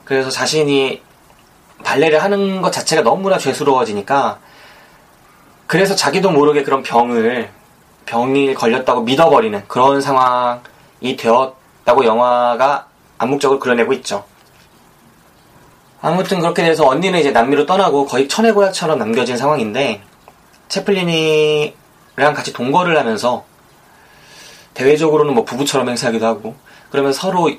그래서 0.05 0.29
자신이 0.29 1.01
발레를 1.83 2.21
하는 2.23 2.61
것 2.61 2.71
자체가 2.71 3.01
너무나 3.01 3.37
죄스러워지니까 3.37 4.39
그래서 5.65 5.95
자기도 5.95 6.31
모르게 6.31 6.63
그런 6.63 6.83
병을 6.83 7.49
병이 8.05 8.53
걸렸다고 8.53 9.01
믿어버리는 9.01 9.63
그런 9.67 10.01
상황이 10.01 11.15
되었다고 11.17 12.05
영화가 12.05 12.87
암묵적으로 13.17 13.59
그려내고 13.59 13.93
있죠. 13.93 14.25
아무튼 16.01 16.39
그렇게 16.39 16.63
돼서 16.63 16.87
언니는 16.87 17.19
이제 17.19 17.31
남미로 17.31 17.67
떠나고 17.67 18.07
거의 18.07 18.27
천혜고약처럼 18.27 18.97
남겨진 18.97 19.37
상황인데 19.37 20.01
채플린이랑 20.67 21.73
같이 22.33 22.53
동거를 22.53 22.97
하면서 22.97 23.45
대외적으로는 24.73 25.35
뭐 25.35 25.45
부부처럼 25.45 25.89
행세하기도 25.89 26.25
하고 26.25 26.55
그러면 26.89 27.13
서로 27.13 27.51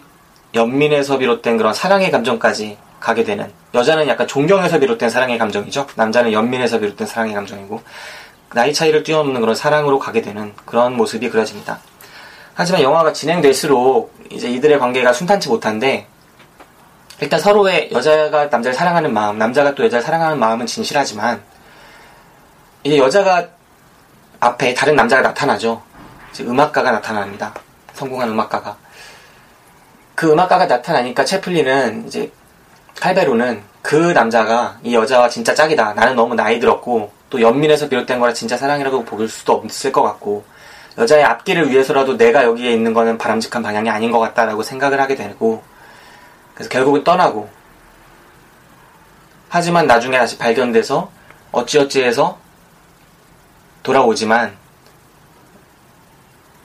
연민에서 0.54 1.18
비롯된 1.18 1.56
그런 1.56 1.72
사랑의 1.72 2.10
감정까지 2.10 2.78
가게 2.98 3.24
되는 3.24 3.52
여자는 3.74 4.08
약간 4.08 4.26
존경에서 4.26 4.78
비롯된 4.78 5.08
사랑의 5.08 5.38
감정이죠 5.38 5.86
남자는 5.94 6.32
연민에서 6.32 6.78
비롯된 6.78 7.06
사랑의 7.06 7.34
감정이고 7.34 7.80
나이 8.54 8.72
차이를 8.72 9.02
뛰어넘는 9.02 9.40
그런 9.40 9.54
사랑으로 9.54 9.98
가게 9.98 10.22
되는 10.22 10.52
그런 10.64 10.96
모습이 10.96 11.30
그려집니다 11.30 11.80
하지만 12.54 12.82
영화가 12.82 13.12
진행될수록 13.12 14.14
이제 14.30 14.50
이들의 14.50 14.78
관계가 14.78 15.12
순탄치 15.12 15.48
못한데 15.48 16.06
일단 17.20 17.38
서로의 17.40 17.90
여자가 17.92 18.46
남자를 18.46 18.74
사랑하는 18.74 19.12
마음 19.12 19.38
남자가 19.38 19.74
또 19.74 19.84
여자를 19.84 20.04
사랑하는 20.04 20.38
마음은 20.38 20.66
진실하지만 20.66 21.42
이제 22.84 22.98
여자가 22.98 23.48
앞에 24.40 24.74
다른 24.74 24.96
남자가 24.96 25.22
나타나죠 25.22 25.82
음악가가 26.40 26.90
나타납니다. 26.90 27.52
성공한 27.92 28.30
음악가가. 28.30 28.76
그 30.14 30.32
음악가가 30.32 30.66
나타나니까 30.66 31.24
채플린은 31.24 32.06
이제 32.06 32.32
칼베로는 33.00 33.62
그 33.82 33.96
남자가 33.96 34.78
이 34.82 34.94
여자와 34.94 35.28
진짜 35.28 35.54
짝이다. 35.54 35.94
나는 35.94 36.14
너무 36.14 36.34
나이 36.34 36.58
들었고 36.60 37.12
또 37.32 37.40
연민에서 37.40 37.88
비롯된 37.88 38.20
거라 38.20 38.34
진짜 38.34 38.58
사랑이라고 38.58 39.06
볼 39.06 39.26
수도 39.26 39.54
없을 39.54 39.90
것 39.90 40.02
같고 40.02 40.44
여자의 40.98 41.24
앞길을 41.24 41.70
위해서라도 41.70 42.18
내가 42.18 42.44
여기에 42.44 42.70
있는 42.70 42.92
거는 42.92 43.16
바람직한 43.16 43.62
방향이 43.62 43.88
아닌 43.88 44.12
것 44.12 44.18
같다라고 44.18 44.62
생각을 44.62 45.00
하게 45.00 45.14
되고 45.14 45.62
그래서 46.52 46.68
결국은 46.68 47.04
떠나고 47.04 47.48
하지만 49.48 49.86
나중에 49.86 50.18
다시 50.18 50.36
발견돼서 50.36 51.10
어찌어찌해서 51.52 52.38
돌아오지만 53.82 54.54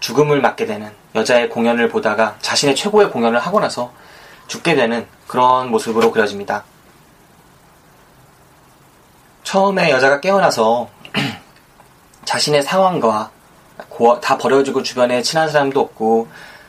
죽음을 0.02 0.42
맞게 0.42 0.66
되는 0.66 0.92
여자의 1.16 1.48
공연을 1.48 1.88
보다가 1.88 2.36
자신의 2.42 2.76
최고의 2.76 3.10
공연을 3.12 3.40
하고 3.40 3.62
나서 3.62 3.94
죽게 4.48 4.76
되는 4.76 5.08
그런 5.28 5.72
모습으로 5.72 6.12
그려집니다. 6.12 6.66
처음에 9.48 9.92
여자가 9.92 10.20
깨어나서 10.20 10.90
자신의 12.26 12.64
상황과 12.64 13.32
고- 13.88 14.20
다 14.20 14.38
버려지고 14.38 14.84
주변에 14.84 15.22
친한 15.22 15.50
사람도 15.50 15.80
없고 15.80 16.28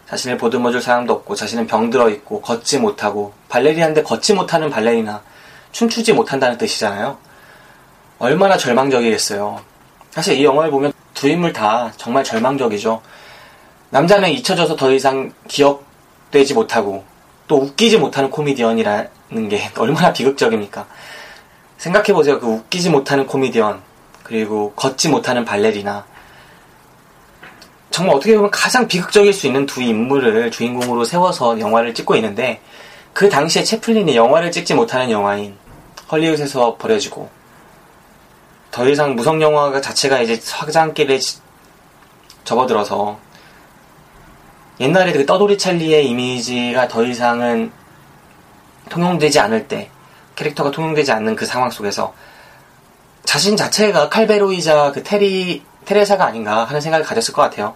자신을 0.08 0.38
보듬어줄 0.38 0.80
사람도 0.80 1.12
없고 1.12 1.34
자신은 1.34 1.66
병들어 1.66 2.08
있고 2.10 2.40
걷지 2.40 2.78
못하고 2.78 3.32
발레리나인데 3.48 4.04
걷지 4.04 4.34
못하는 4.34 4.70
발레리나 4.70 5.22
춤추지 5.72 6.12
못한다는 6.12 6.56
뜻이잖아요. 6.56 7.18
얼마나 8.20 8.56
절망적이겠어요. 8.56 9.60
사실 10.12 10.38
이 10.38 10.44
영화를 10.44 10.70
보면 10.70 10.92
두 11.14 11.26
인물 11.26 11.52
다 11.52 11.90
정말 11.96 12.22
절망적이죠. 12.22 13.02
남자는 13.90 14.28
잊혀져서 14.30 14.76
더 14.76 14.92
이상 14.92 15.32
기억되지 15.48 16.54
못하고 16.54 17.02
또 17.48 17.56
웃기지 17.56 17.98
못하는 17.98 18.30
코미디언이라는 18.30 19.48
게 19.48 19.68
얼마나 19.76 20.12
비극적입니까? 20.12 20.86
생각해보세요. 21.78 22.38
그 22.40 22.46
웃기지 22.46 22.90
못하는 22.90 23.26
코미디언, 23.26 23.80
그리고 24.22 24.72
걷지 24.74 25.08
못하는 25.08 25.44
발레리나. 25.44 26.04
정말 27.90 28.16
어떻게 28.16 28.34
보면 28.36 28.50
가장 28.50 28.86
비극적일 28.86 29.32
수 29.32 29.46
있는 29.46 29.64
두 29.64 29.82
인물을 29.82 30.50
주인공으로 30.50 31.04
세워서 31.04 31.58
영화를 31.58 31.94
찍고 31.94 32.16
있는데, 32.16 32.60
그 33.12 33.28
당시에 33.28 33.64
채플린이 33.64 34.14
영화를 34.14 34.52
찍지 34.52 34.74
못하는 34.74 35.10
영화인 35.10 35.56
헐리우드에서 36.10 36.76
버려지고, 36.76 37.30
더 38.70 38.88
이상 38.88 39.16
무성 39.16 39.40
영화가 39.40 39.80
자체가 39.80 40.20
이제 40.20 40.38
화장길에 40.52 41.18
지- 41.18 41.40
접어들어서, 42.44 43.18
옛날에 44.80 45.12
그 45.12 45.26
떠돌이 45.26 45.58
찰리의 45.58 46.06
이미지가 46.08 46.86
더 46.86 47.04
이상은 47.04 47.72
통용되지 48.90 49.40
않을 49.40 49.66
때, 49.66 49.90
캐릭터가 50.38 50.70
통용되지 50.70 51.10
않는 51.10 51.34
그 51.34 51.46
상황 51.46 51.68
속에서 51.70 52.14
자신 53.24 53.56
자체가 53.56 54.08
칼베로이자 54.08 54.92
그 54.92 55.02
테리, 55.02 55.64
테레사가 55.84 56.24
아닌가 56.24 56.64
하는 56.64 56.80
생각을 56.80 57.04
가졌을 57.04 57.34
것 57.34 57.42
같아요. 57.42 57.74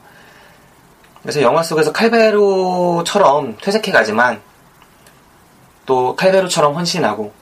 그래서 1.23 1.43
영화 1.43 1.63
속에서 1.63 1.93
칼베로처럼 1.93 3.59
퇴색해가지만 3.61 4.41
또 5.87 6.15
칼베로처럼 6.15 6.75
헌신하고 6.75 7.33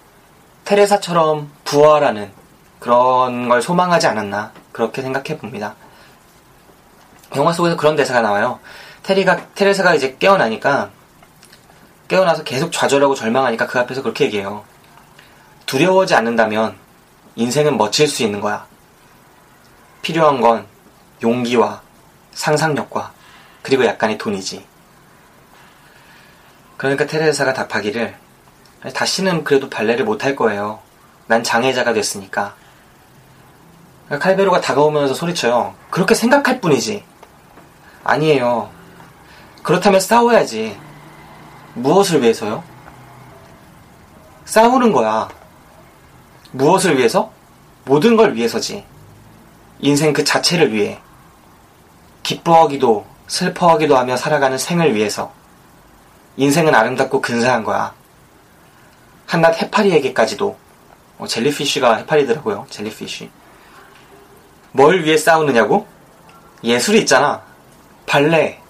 테레사처럼 0.65 1.51
부활하는 1.65 2.33
그런 2.79 3.49
걸 3.49 3.61
소망하지 3.61 4.07
않았나 4.07 4.53
그렇게 4.73 5.03
생각해 5.03 5.37
봅니다. 5.37 5.75
영화 7.37 7.53
속에서 7.53 7.77
그런 7.77 7.95
대사가 7.95 8.23
나와요. 8.23 8.59
테리가 9.03 9.53
테레사가 9.55 9.95
이제 9.95 10.17
깨어나니까 10.19 10.91
깨어나서 12.09 12.43
계속 12.43 12.73
좌절하고 12.73 13.15
절망하니까 13.15 13.67
그 13.67 13.79
앞에서 13.79 14.03
그렇게 14.03 14.25
얘기해요. 14.25 14.70
두려워하지 15.71 16.17
않는다면 16.17 16.75
인생은 17.37 17.79
멋질 17.79 18.09
수 18.09 18.25
있는 18.25 18.41
거야. 18.41 18.67
필요한 20.03 20.41
건 20.41 20.67
용기와 21.23 21.81
상상력과 22.33 23.13
그리고 23.63 23.85
약간의 23.85 24.19
돈이지. 24.19 24.67
그러니까 26.77 27.07
테레사가 27.07 27.53
답하기를 27.53 28.17
다시는 28.93 29.45
그래도 29.45 29.71
발레를 29.71 30.05
못할 30.05 30.35
거예요. 30.35 30.81
난 31.29 31.45
장애자가 31.45 31.93
됐으니까. 31.93 32.57
그러니까 34.07 34.29
칼베로가 34.29 34.61
다가오면서 34.61 35.15
소리쳐요. 35.15 35.77
그렇게 35.89 36.17
생각할 36.17 36.61
뿐이지. 36.61 37.05
아니에요. 38.03 38.73
그렇다면 39.63 40.01
싸워야지. 40.01 40.77
무엇을 41.75 42.23
위해서요? 42.23 42.65
싸우는 44.47 44.91
거야. 44.91 45.29
무엇을 46.53 46.99
위해서? 46.99 47.33
모든 47.85 48.17
걸 48.17 48.35
위해서지. 48.35 48.85
인생 49.81 50.13
그 50.13 50.25
자체를 50.25 50.73
위해. 50.73 51.01
기뻐하기도 52.23 53.07
슬퍼하기도 53.29 53.97
하며 53.97 54.17
살아가는 54.17 54.59
생을 54.59 54.95
위해서. 54.95 55.33
인생은 56.37 56.75
아름답고 56.75 57.21
근사한 57.21 57.65
거야. 57.65 57.95
한낱 59.27 59.63
해파리에게까지도. 59.63 60.57
어, 61.19 61.27
젤리피쉬가 61.27 61.97
해파리더라고요. 61.97 62.67
젤리피쉬. 62.71 63.31
뭘 64.73 65.05
위해 65.05 65.17
싸우느냐고? 65.17 65.87
예술이 66.65 67.01
있잖아. 67.01 67.43
발레. 68.07 68.61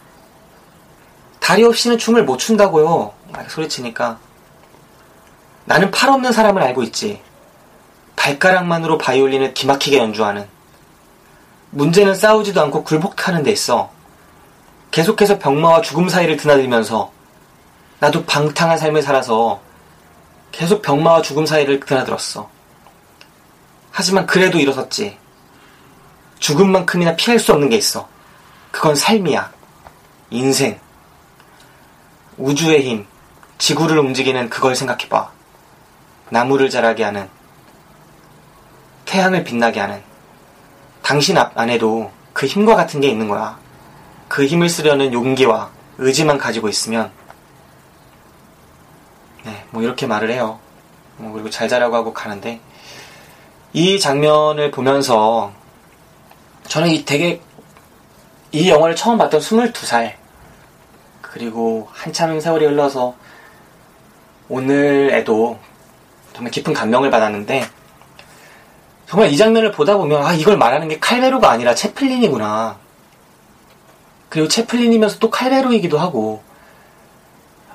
다리 1.38 1.64
없이는 1.64 1.98
춤을 1.98 2.24
못 2.24 2.38
춘다고요. 2.38 3.12
막 3.32 3.50
소리치니까. 3.50 4.18
나는 5.64 5.90
팔 5.90 6.10
없는 6.10 6.32
사람을 6.32 6.62
알고 6.62 6.82
있지. 6.84 7.22
발가락만으로 8.20 8.98
바이올린을 8.98 9.54
기막히게 9.54 9.96
연주하는. 9.96 10.46
문제는 11.70 12.14
싸우지도 12.14 12.60
않고 12.60 12.84
굴복하는 12.84 13.42
데 13.42 13.50
있어. 13.50 13.90
계속해서 14.90 15.38
병마와 15.38 15.80
죽음 15.80 16.10
사이를 16.10 16.36
드나들면서 16.36 17.10
나도 17.98 18.26
방탕한 18.26 18.76
삶을 18.76 19.00
살아서 19.00 19.62
계속 20.52 20.82
병마와 20.82 21.22
죽음 21.22 21.46
사이를 21.46 21.80
드나들었어. 21.80 22.50
하지만 23.90 24.26
그래도 24.26 24.58
일어섰지. 24.58 25.16
죽음만큼이나 26.40 27.16
피할 27.16 27.38
수 27.38 27.52
없는 27.52 27.70
게 27.70 27.76
있어. 27.76 28.06
그건 28.70 28.94
삶이야. 28.94 29.50
인생. 30.28 30.78
우주의 32.36 32.82
힘, 32.82 33.06
지구를 33.56 33.98
움직이는 33.98 34.50
그걸 34.50 34.74
생각해봐. 34.74 35.30
나무를 36.30 36.68
자라게 36.68 37.04
하는, 37.04 37.28
태양을 39.10 39.42
빛나게 39.42 39.80
하는, 39.80 40.00
당신 41.02 41.36
앞 41.36 41.58
안에도 41.58 42.12
그 42.32 42.46
힘과 42.46 42.76
같은 42.76 43.00
게 43.00 43.08
있는 43.08 43.26
거야. 43.26 43.58
그 44.28 44.46
힘을 44.46 44.68
쓰려는 44.68 45.12
용기와 45.12 45.72
의지만 45.98 46.38
가지고 46.38 46.68
있으면, 46.68 47.10
네, 49.42 49.64
뭐 49.70 49.82
이렇게 49.82 50.06
말을 50.06 50.30
해요. 50.30 50.60
뭐 51.16 51.32
그리고 51.32 51.50
잘 51.50 51.68
자라고 51.68 51.96
하고 51.96 52.12
가는데, 52.12 52.60
이 53.72 53.98
장면을 53.98 54.70
보면서, 54.70 55.50
저는 56.68 56.90
이 56.90 57.04
되게, 57.04 57.42
이 58.52 58.70
영화를 58.70 58.94
처음 58.94 59.18
봤던 59.18 59.40
22살, 59.40 60.14
그리고 61.20 61.88
한참 61.90 62.38
세월이 62.38 62.64
흘러서 62.64 63.16
오늘에도 64.48 65.58
정말 66.32 66.52
깊은 66.52 66.72
감명을 66.72 67.10
받았는데 67.10 67.79
정말 69.10 69.32
이 69.32 69.36
장면을 69.36 69.72
보다 69.72 69.96
보면 69.96 70.24
아 70.24 70.32
이걸 70.34 70.56
말하는 70.56 70.86
게 70.86 71.00
칼베로가 71.00 71.50
아니라 71.50 71.74
채플린이구나. 71.74 72.78
그리고 74.28 74.46
채플린이면서 74.46 75.18
또 75.18 75.30
칼베로이기도 75.30 75.98
하고 75.98 76.44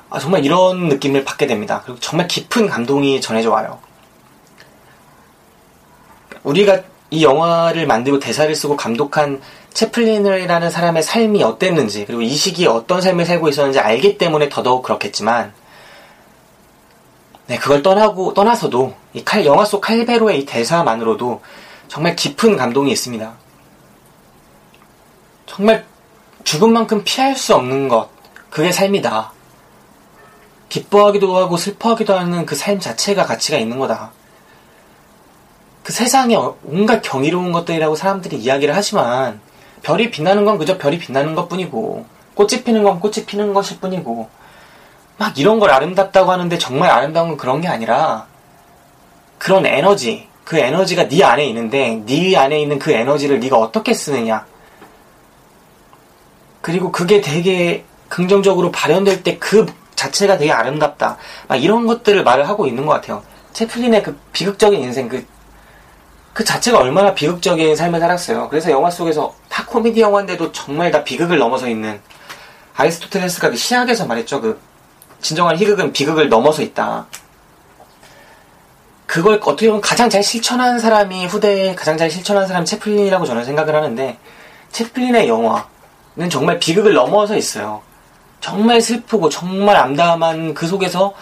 아 0.09 0.17
정말 0.17 0.45
이런 0.45 0.87
느낌을 0.87 1.25
받게 1.25 1.45
됩니다. 1.45 1.81
그리고 1.83 1.99
정말 1.99 2.29
깊은 2.29 2.67
감동이 2.67 3.19
전해져 3.19 3.51
와요. 3.51 3.79
우리가 6.43 6.83
이 7.11 7.25
영화를 7.25 7.85
만들고 7.85 8.19
대사를 8.19 8.55
쓰고 8.55 8.77
감독한 8.77 9.41
채플린이라는 9.73 10.69
사람의 10.69 11.03
삶이 11.03 11.43
어땠는지 11.43 12.05
그리고 12.05 12.21
이 12.21 12.29
시기에 12.29 12.67
어떤 12.67 13.01
삶을 13.01 13.25
살고 13.25 13.49
있었는지 13.49 13.79
알기 13.79 14.17
때문에 14.17 14.47
더더욱 14.47 14.83
그렇겠지만 14.83 15.51
네 17.47 17.58
그걸 17.58 17.84
떠나고 17.84 18.34
떠나서도 18.34 18.95
이 19.13 19.23
칼, 19.23 19.45
영화 19.45 19.65
속 19.65 19.81
칼베로의 19.81 20.41
이 20.41 20.45
대사만으로도 20.45 21.41
정말 21.88 22.15
깊은 22.15 22.58
감동이 22.58 22.91
있습니다. 22.91 23.34
정말 25.45 25.86
죽음만큼 26.43 27.03
피할 27.03 27.36
수 27.36 27.53
없는 27.55 27.88
것 27.88 28.10
그게 28.49 28.71
삶이다. 28.71 29.31
기뻐하기도 30.69 31.38
하고 31.38 31.58
슬퍼하기도 31.58 32.17
하는 32.17 32.45
그 32.45 32.55
삶 32.58 32.79
자체가 32.79 33.25
가치가 33.25 33.58
있는 33.58 33.77
거다. 33.79 34.12
그 35.84 35.93
세상에 35.93 36.36
온갖 36.63 37.01
경이로운 37.01 37.51
것들이라고 37.51 37.95
사람들이 37.95 38.38
이야기를 38.38 38.75
하지만 38.75 39.39
별이 39.84 40.10
빛나는 40.10 40.45
건 40.45 40.58
그저 40.58 40.79
별이 40.79 40.97
빛나는 40.97 41.36
것 41.36 41.47
뿐이고 41.47 42.05
꽃이 42.34 42.63
피는 42.63 42.84
건 42.84 42.99
꽃이 42.99 43.25
피는 43.27 43.53
것일 43.53 43.79
뿐이고 43.79 44.27
막 45.17 45.38
이런 45.38 45.60
걸 45.60 45.71
아름답다고 45.71 46.32
하는데 46.32 46.58
정말 46.58 46.89
아름다운 46.91 47.30
건 47.30 47.38
그런 47.38 47.62
게 47.62 47.67
아니라 47.67 48.28
그런 49.38 49.65
에너지 49.65 50.28
그 50.43 50.58
에너지가 50.58 51.08
네 51.08 51.23
안에 51.23 51.45
있는데 51.47 52.01
네 52.06 52.36
안에 52.36 52.62
있는 52.62 52.80
그 52.80 52.91
에너지를 52.91 53.39
네가 53.39 53.58
어떻게 53.58 53.93
쓰느냐 53.93 54.45
그리고 56.62 56.91
그게 56.91 57.21
되게 57.21 57.86
긍정적으로 58.10 58.71
발현될 58.71 59.23
때 59.23 59.39
그 59.39 59.65
자체가 59.95 60.38
되게 60.38 60.51
아름답다 60.51 61.17
막 61.47 61.56
이런 61.56 61.88
것들을 61.88 62.23
말을 62.23 62.49
하고 62.49 62.67
있는 62.67 62.86
것 62.86 62.93
같아요 62.93 63.23
채플린의 63.54 64.04
그 64.04 64.19
비극적인 64.34 64.82
인생 64.82 65.08
그 65.08 65.25
그 66.36 66.43
자체가 66.43 66.80
얼마나 66.80 67.13
비극적인 67.13 67.78
삶을 67.78 68.01
살았어요. 68.01 68.49
그래서 68.49 68.69
영화 68.69 68.91
속에서 68.91 69.34
다 69.47 69.65
코미디 69.65 70.01
영화인데도 70.01 70.51
정말 70.51 70.91
다 70.91 71.01
비극을 71.01 71.38
넘어서 71.38 71.69
있는 71.69 72.01
아리스토텔레스가 72.75 73.51
그 73.51 73.56
시학에서 73.56 74.06
말했죠. 74.06 74.41
그 74.41 74.60
진정한 75.25 75.57
희극은 75.57 75.91
비극을 75.91 76.29
넘어서 76.29 76.61
있다. 76.61 77.07
그걸 79.07 79.39
어떻게 79.43 79.65
보면 79.65 79.81
가장 79.81 80.07
잘 80.07 80.21
실천한 80.21 80.77
사람이 80.77 81.25
후대에 81.25 81.73
가장 81.73 81.97
잘 81.97 82.11
실천한 82.11 82.45
사람이 82.45 82.63
채플린이라고 82.67 83.25
저는 83.25 83.43
생각을 83.43 83.73
하는데 83.73 84.19
채플린의 84.71 85.27
영화는 85.27 86.29
정말 86.29 86.59
비극을 86.59 86.93
넘어서 86.93 87.35
있어요. 87.35 87.81
정말 88.39 88.79
슬프고 88.81 89.29
정말 89.29 89.77
암담한 89.77 90.53
그 90.53 90.67
속에서 90.67 91.15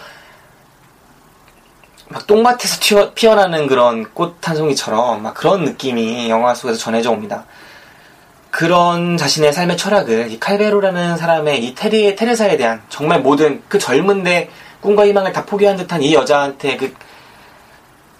막 2.08 2.26
똥밭에서 2.26 2.80
튀어, 2.80 3.14
피어나는 3.14 3.66
그런 3.66 4.12
꽃 4.12 4.36
한 4.42 4.54
송이처럼 4.54 5.22
막 5.22 5.32
그런 5.32 5.64
느낌이 5.64 6.28
영화 6.28 6.54
속에서 6.54 6.78
전해져 6.78 7.10
옵니다. 7.10 7.46
그런 8.54 9.16
자신의 9.16 9.52
삶의 9.52 9.76
철학을 9.76 10.30
이 10.30 10.38
칼베로라는 10.38 11.16
사람의 11.16 11.64
이 11.64 11.74
테리 11.74 12.14
테레사에 12.14 12.56
대한 12.56 12.82
정말 12.88 13.20
모든 13.20 13.60
그 13.66 13.80
젊은데 13.80 14.48
꿈과 14.80 15.06
희망을 15.08 15.32
다 15.32 15.44
포기한 15.44 15.76
듯한 15.76 16.00
이 16.02 16.14
여자한테 16.14 16.76
그, 16.76 16.94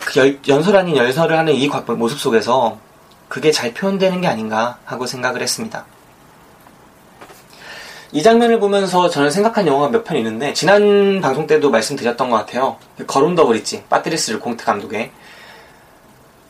그 0.00 0.18
열- 0.18 0.40
연설 0.48 0.74
아닌 0.74 0.96
연설을 0.96 1.38
하는 1.38 1.54
이 1.54 1.68
과- 1.68 1.82
모습 1.86 2.18
속에서 2.18 2.78
그게 3.28 3.52
잘 3.52 3.72
표현되는 3.74 4.22
게 4.22 4.26
아닌가 4.26 4.78
하고 4.84 5.06
생각을 5.06 5.40
했습니다. 5.40 5.84
이 8.10 8.20
장면을 8.20 8.58
보면서 8.58 9.08
저는 9.08 9.30
생각한 9.30 9.68
영화가 9.68 9.90
몇 9.90 10.02
편 10.02 10.16
있는데 10.16 10.52
지난 10.52 11.20
방송 11.20 11.46
때도 11.46 11.70
말씀드렸던 11.70 12.28
것 12.28 12.38
같아요. 12.38 12.76
걸 13.06 13.26
온 13.26 13.36
더 13.36 13.46
브릿지 13.46 13.84
파트리스 13.88 14.32
르콩트 14.32 14.64
감독의 14.64 15.12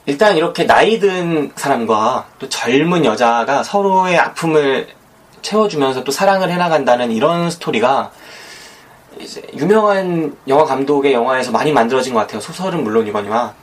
일단 0.06 0.36
이렇게 0.36 0.66
나이 0.66 0.98
든 0.98 1.50
사람과 1.56 2.26
또 2.38 2.48
젊은 2.48 3.04
여자가 3.04 3.62
서로의 3.62 4.18
아픔을 4.18 4.88
채워주면서 5.40 6.04
또 6.04 6.12
사랑을 6.12 6.50
해나간다는 6.50 7.10
이런 7.10 7.50
스토리가 7.50 8.12
유명한 9.54 10.36
영화 10.48 10.64
감독의 10.64 11.12
영화에서 11.12 11.52
많이 11.52 11.72
만들어진 11.72 12.12
것 12.12 12.20
같아요. 12.20 12.40
소설은 12.40 12.82
물론이거니와 12.84 13.54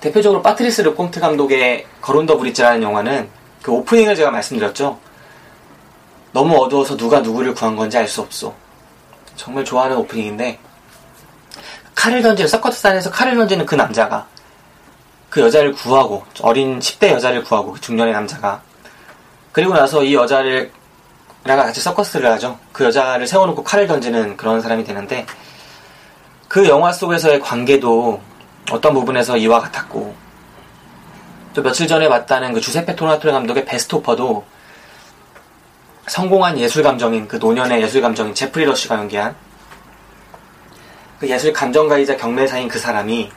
대표적으로 0.00 0.42
파트리스 0.42 0.82
르콩트 0.82 1.18
감독의 1.18 1.86
걸 2.02 2.18
온 2.18 2.26
더 2.26 2.36
브릿지라는 2.36 2.82
영화는 2.82 3.30
그 3.62 3.72
오프닝을 3.72 4.14
제가 4.16 4.30
말씀드렸죠. 4.30 4.98
너무 6.32 6.56
어두워서 6.56 6.96
누가 6.96 7.20
누구를 7.20 7.54
구한 7.54 7.76
건지 7.76 7.96
알 7.96 8.06
수 8.06 8.20
없어. 8.20 8.54
정말 9.36 9.64
좋아하는 9.64 9.96
오프닝인데 9.96 10.58
칼을 11.94 12.22
던지는 12.22 12.48
서커스단에서 12.48 13.10
칼을 13.10 13.36
던지는 13.36 13.64
그 13.64 13.74
남자가 13.74 14.26
그 15.34 15.40
여자를 15.40 15.72
구하고 15.72 16.24
어린 16.42 16.78
10대 16.78 17.10
여자를 17.10 17.42
구하고 17.42 17.72
그 17.72 17.80
중년의 17.80 18.14
남자가 18.14 18.62
그리고 19.50 19.74
나서 19.74 20.04
이 20.04 20.14
여자를 20.14 20.70
랑 21.42 21.58
같이 21.58 21.80
서커스를 21.80 22.30
하죠. 22.30 22.56
그 22.72 22.84
여자를 22.84 23.26
세워놓고 23.26 23.64
칼을 23.64 23.88
던지는 23.88 24.36
그런 24.36 24.60
사람이 24.60 24.84
되는데 24.84 25.26
그 26.46 26.68
영화 26.68 26.92
속에서의 26.92 27.40
관계도 27.40 28.20
어떤 28.70 28.94
부분에서 28.94 29.36
이와 29.36 29.58
같았고 29.58 30.14
또 31.52 31.62
며칠 31.62 31.88
전에 31.88 32.08
봤다는 32.08 32.52
그 32.52 32.60
주세페 32.60 32.94
토나토레 32.94 33.32
감독의 33.32 33.64
베스토퍼도 33.64 34.44
성공한 36.06 36.60
예술 36.60 36.84
감정인 36.84 37.26
그 37.26 37.36
노년의 37.36 37.82
예술 37.82 38.02
감정인 38.02 38.34
제프리 38.34 38.66
러쉬가 38.66 38.94
연기한 38.94 39.34
그 41.18 41.28
예술 41.28 41.52
감정가이자 41.52 42.18
경매사인 42.18 42.68
그 42.68 42.78
사람이 42.78 43.32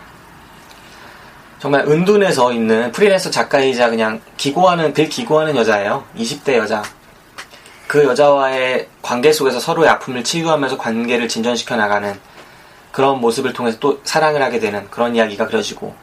정말 1.59 1.87
은둔해서 1.87 2.53
있는 2.53 2.91
프리랜서 2.91 3.31
작가이자 3.31 3.89
그냥 3.89 4.21
기고하는 4.37 4.93
늘 4.93 5.09
기고하는 5.09 5.55
여자예요. 5.55 6.03
20대 6.15 6.55
여자. 6.57 6.83
그 7.87 8.03
여자와의 8.03 8.87
관계 9.01 9.31
속에서 9.31 9.59
서로의 9.59 9.89
아픔을 9.89 10.23
치유하면서 10.23 10.77
관계를 10.77 11.27
진전시켜 11.27 11.75
나가는 11.75 12.19
그런 12.91 13.19
모습을 13.21 13.53
통해서 13.53 13.79
또 13.79 13.99
사랑을 14.03 14.41
하게 14.41 14.59
되는 14.59 14.87
그런 14.91 15.15
이야기가 15.15 15.47
그려지고 15.47 15.95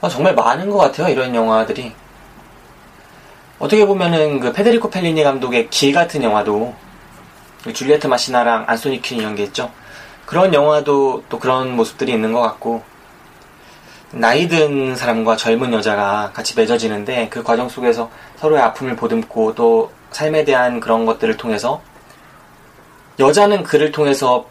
아, 0.00 0.08
정말 0.08 0.34
많은 0.34 0.70
것 0.70 0.76
같아요. 0.76 1.08
이런 1.08 1.34
영화들이. 1.34 1.92
어떻게 3.58 3.86
보면은 3.86 4.38
그 4.38 4.52
페데리코 4.52 4.90
펠리니 4.90 5.24
감독의 5.24 5.70
길 5.70 5.94
같은 5.94 6.22
영화도 6.22 6.74
그 7.64 7.72
줄리에트 7.72 8.06
마시나랑 8.06 8.66
안소니 8.68 9.02
퀸이 9.02 9.24
연기했죠. 9.24 9.72
그런 10.26 10.52
영화도 10.52 11.24
또 11.28 11.38
그런 11.38 11.74
모습들이 11.74 12.12
있는 12.12 12.32
것 12.32 12.40
같고 12.40 12.82
나이 14.12 14.48
든 14.48 14.94
사람과 14.94 15.36
젊은 15.36 15.72
여자가 15.72 16.30
같이 16.32 16.54
맺어지는데 16.56 17.28
그 17.28 17.42
과정 17.42 17.68
속에서 17.68 18.10
서로의 18.36 18.62
아픔을 18.62 18.96
보듬고 18.96 19.54
또 19.54 19.90
삶에 20.12 20.44
대한 20.44 20.80
그런 20.80 21.06
것들을 21.06 21.36
통해서 21.36 21.82
여자는 23.18 23.62
그를 23.64 23.92
통해서 23.92 24.46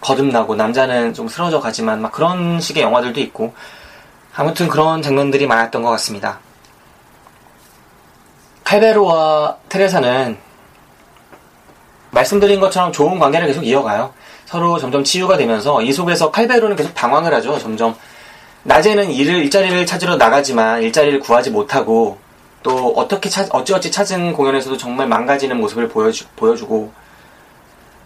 거듭나고 0.00 0.54
남자는 0.54 1.14
좀 1.14 1.28
쓰러져 1.28 1.60
가지만 1.60 2.00
막 2.00 2.12
그런 2.12 2.60
식의 2.60 2.82
영화들도 2.82 3.20
있고 3.20 3.54
아무튼 4.34 4.68
그런 4.68 5.02
장면들이 5.02 5.46
많았던 5.46 5.82
것 5.82 5.90
같습니다. 5.90 6.38
칼베로와 8.64 9.56
테레사는 9.68 10.38
말씀드린 12.10 12.60
것처럼 12.60 12.92
좋은 12.92 13.18
관계를 13.18 13.46
계속 13.46 13.62
이어가요. 13.62 14.12
서로 14.44 14.78
점점 14.78 15.04
치유가 15.04 15.36
되면서 15.36 15.82
이 15.82 15.92
속에서 15.92 16.30
칼베로는 16.30 16.76
계속 16.76 16.94
방황을 16.94 17.32
하죠. 17.34 17.58
점점 17.58 17.94
낮에는 18.66 19.12
일을 19.12 19.36
일자리를 19.44 19.86
찾으러 19.86 20.16
나가지만 20.16 20.82
일자리를 20.82 21.20
구하지 21.20 21.50
못하고 21.50 22.18
또 22.64 22.92
어떻게 22.96 23.28
찾 23.28 23.48
어찌어찌 23.54 23.92
찾은 23.92 24.32
공연에서도 24.32 24.76
정말 24.76 25.06
망가지는 25.06 25.56
모습을 25.58 25.88
보여주, 25.88 26.24
보여주고 26.34 26.92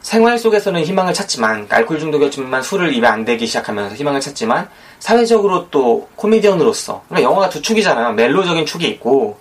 생활 0.03 0.39
속에서는 0.39 0.83
희망을 0.83 1.15
찾지만 1.15 1.67
알코올 1.71 1.99
중독이었지만 1.99 2.63
술을 2.63 2.95
입에 2.95 3.07
안 3.07 3.25
대기 3.25 3.47
시작하면서 3.47 3.97
희망을 3.97 4.21
찾지만 4.21 4.69
사회적으로 4.99 5.69
또 5.71 6.09
코미디언으로서 6.17 7.05
그러니까 7.09 7.31
영화가 7.31 7.49
두 7.49 7.63
축이잖아요. 7.63 8.13
멜로적인 8.13 8.67
축이 8.67 8.87
있고 8.87 9.39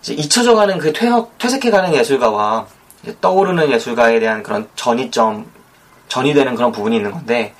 이제 0.00 0.14
잊혀져가는 0.14 0.78
그 0.78 0.94
퇴역 0.94 1.36
퇴색해가는 1.38 1.94
예술가와 1.94 2.66
떠오르는 3.20 3.70
예술가에 3.70 4.18
대한 4.18 4.42
그런 4.42 4.66
전이점 4.76 5.46
전이 6.08 6.32
되는 6.32 6.54
그런 6.54 6.72
부분이 6.72 6.96
있는 6.96 7.10
건데 7.10 7.54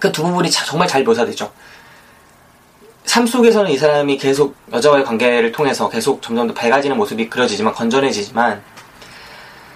그 0.00 0.10
두 0.12 0.22
부분이 0.22 0.50
자- 0.50 0.64
정말 0.64 0.88
잘 0.88 1.04
묘사되죠. 1.04 1.52
삶 3.04 3.26
속에서는 3.26 3.70
이 3.70 3.76
사람이 3.78 4.18
계속 4.18 4.54
여자와의 4.72 5.04
관계를 5.04 5.52
통해서 5.52 5.88
계속 5.88 6.22
점점 6.22 6.46
더 6.48 6.54
밝아지는 6.54 6.96
모습이 6.96 7.28
그려지지만 7.28 7.74
건전해지지만 7.74 8.62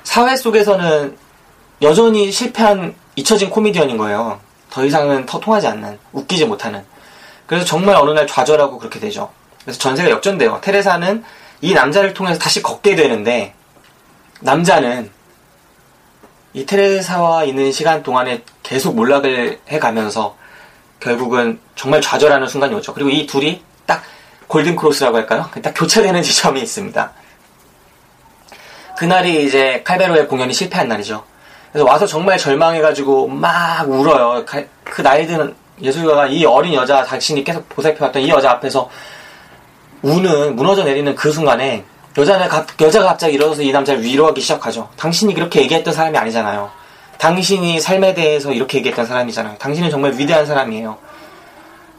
사회 0.04 0.36
속에서는 0.36 1.16
여전히 1.82 2.30
실패한 2.30 2.94
잊혀진 3.16 3.50
코미디언인 3.50 3.96
거예요. 3.96 4.40
더 4.70 4.84
이상은 4.84 5.26
더 5.26 5.40
통하지 5.40 5.66
않는 5.68 5.98
웃기지 6.12 6.46
못하는. 6.46 6.84
그래서 7.46 7.64
정말 7.66 7.96
어느 7.96 8.10
날 8.10 8.26
좌절하고 8.26 8.78
그렇게 8.78 8.98
되죠. 9.00 9.30
그래서 9.62 9.78
전세가 9.78 10.10
역전돼요. 10.10 10.60
테레사는 10.62 11.24
이 11.60 11.74
남자를 11.74 12.14
통해서 12.14 12.38
다시 12.38 12.62
걷게 12.62 12.94
되는데 12.96 13.54
남자는 14.40 15.10
이 16.54 16.64
테레사와 16.64 17.44
있는 17.44 17.72
시간 17.72 18.02
동안에 18.02 18.42
계속 18.62 18.94
몰락을 18.94 19.60
해가면서 19.68 20.36
결국은 21.00 21.58
정말 21.74 22.00
좌절하는 22.00 22.46
순간이 22.46 22.74
오죠. 22.76 22.94
그리고 22.94 23.10
이 23.10 23.26
둘이 23.26 23.60
딱 23.86 24.02
골든 24.46 24.76
크로스라고 24.76 25.16
할까요? 25.16 25.50
딱 25.62 25.72
교차되는 25.74 26.22
지점이 26.22 26.60
있습니다. 26.62 27.12
그날이 28.96 29.44
이제 29.44 29.82
칼베로의 29.84 30.28
공연이 30.28 30.52
실패한 30.54 30.86
날이죠. 30.86 31.24
그래서 31.72 31.84
와서 31.88 32.06
정말 32.06 32.38
절망해가지고 32.38 33.26
막 33.28 33.90
울어요. 33.90 34.44
가- 34.44 34.62
그 34.84 35.02
나이 35.02 35.26
드는 35.26 35.54
예술가가 35.82 36.28
이 36.28 36.44
어린 36.44 36.74
여자 36.74 37.04
자신이 37.04 37.42
계속 37.42 37.68
보살펴왔던 37.68 38.22
이 38.22 38.28
여자 38.28 38.52
앞에서 38.52 38.88
우는 40.02 40.54
무너져 40.54 40.84
내리는 40.84 41.12
그 41.16 41.32
순간에 41.32 41.84
여자는 42.16 42.48
가- 42.48 42.66
여자가 42.80 43.06
갑자기 43.06 43.34
일어서서 43.34 43.62
이 43.62 43.72
남자를 43.72 44.02
위로하기 44.02 44.40
시작하죠. 44.40 44.88
당신이 44.96 45.34
그렇게 45.34 45.60
얘기했던 45.62 45.92
사람이 45.92 46.16
아니잖아요. 46.16 46.70
당신이 47.18 47.80
삶에 47.80 48.14
대해서 48.14 48.52
이렇게 48.52 48.78
얘기했던 48.78 49.06
사람이잖아요. 49.06 49.56
당신은 49.58 49.90
정말 49.90 50.12
위대한 50.12 50.46
사람이에요. 50.46 50.96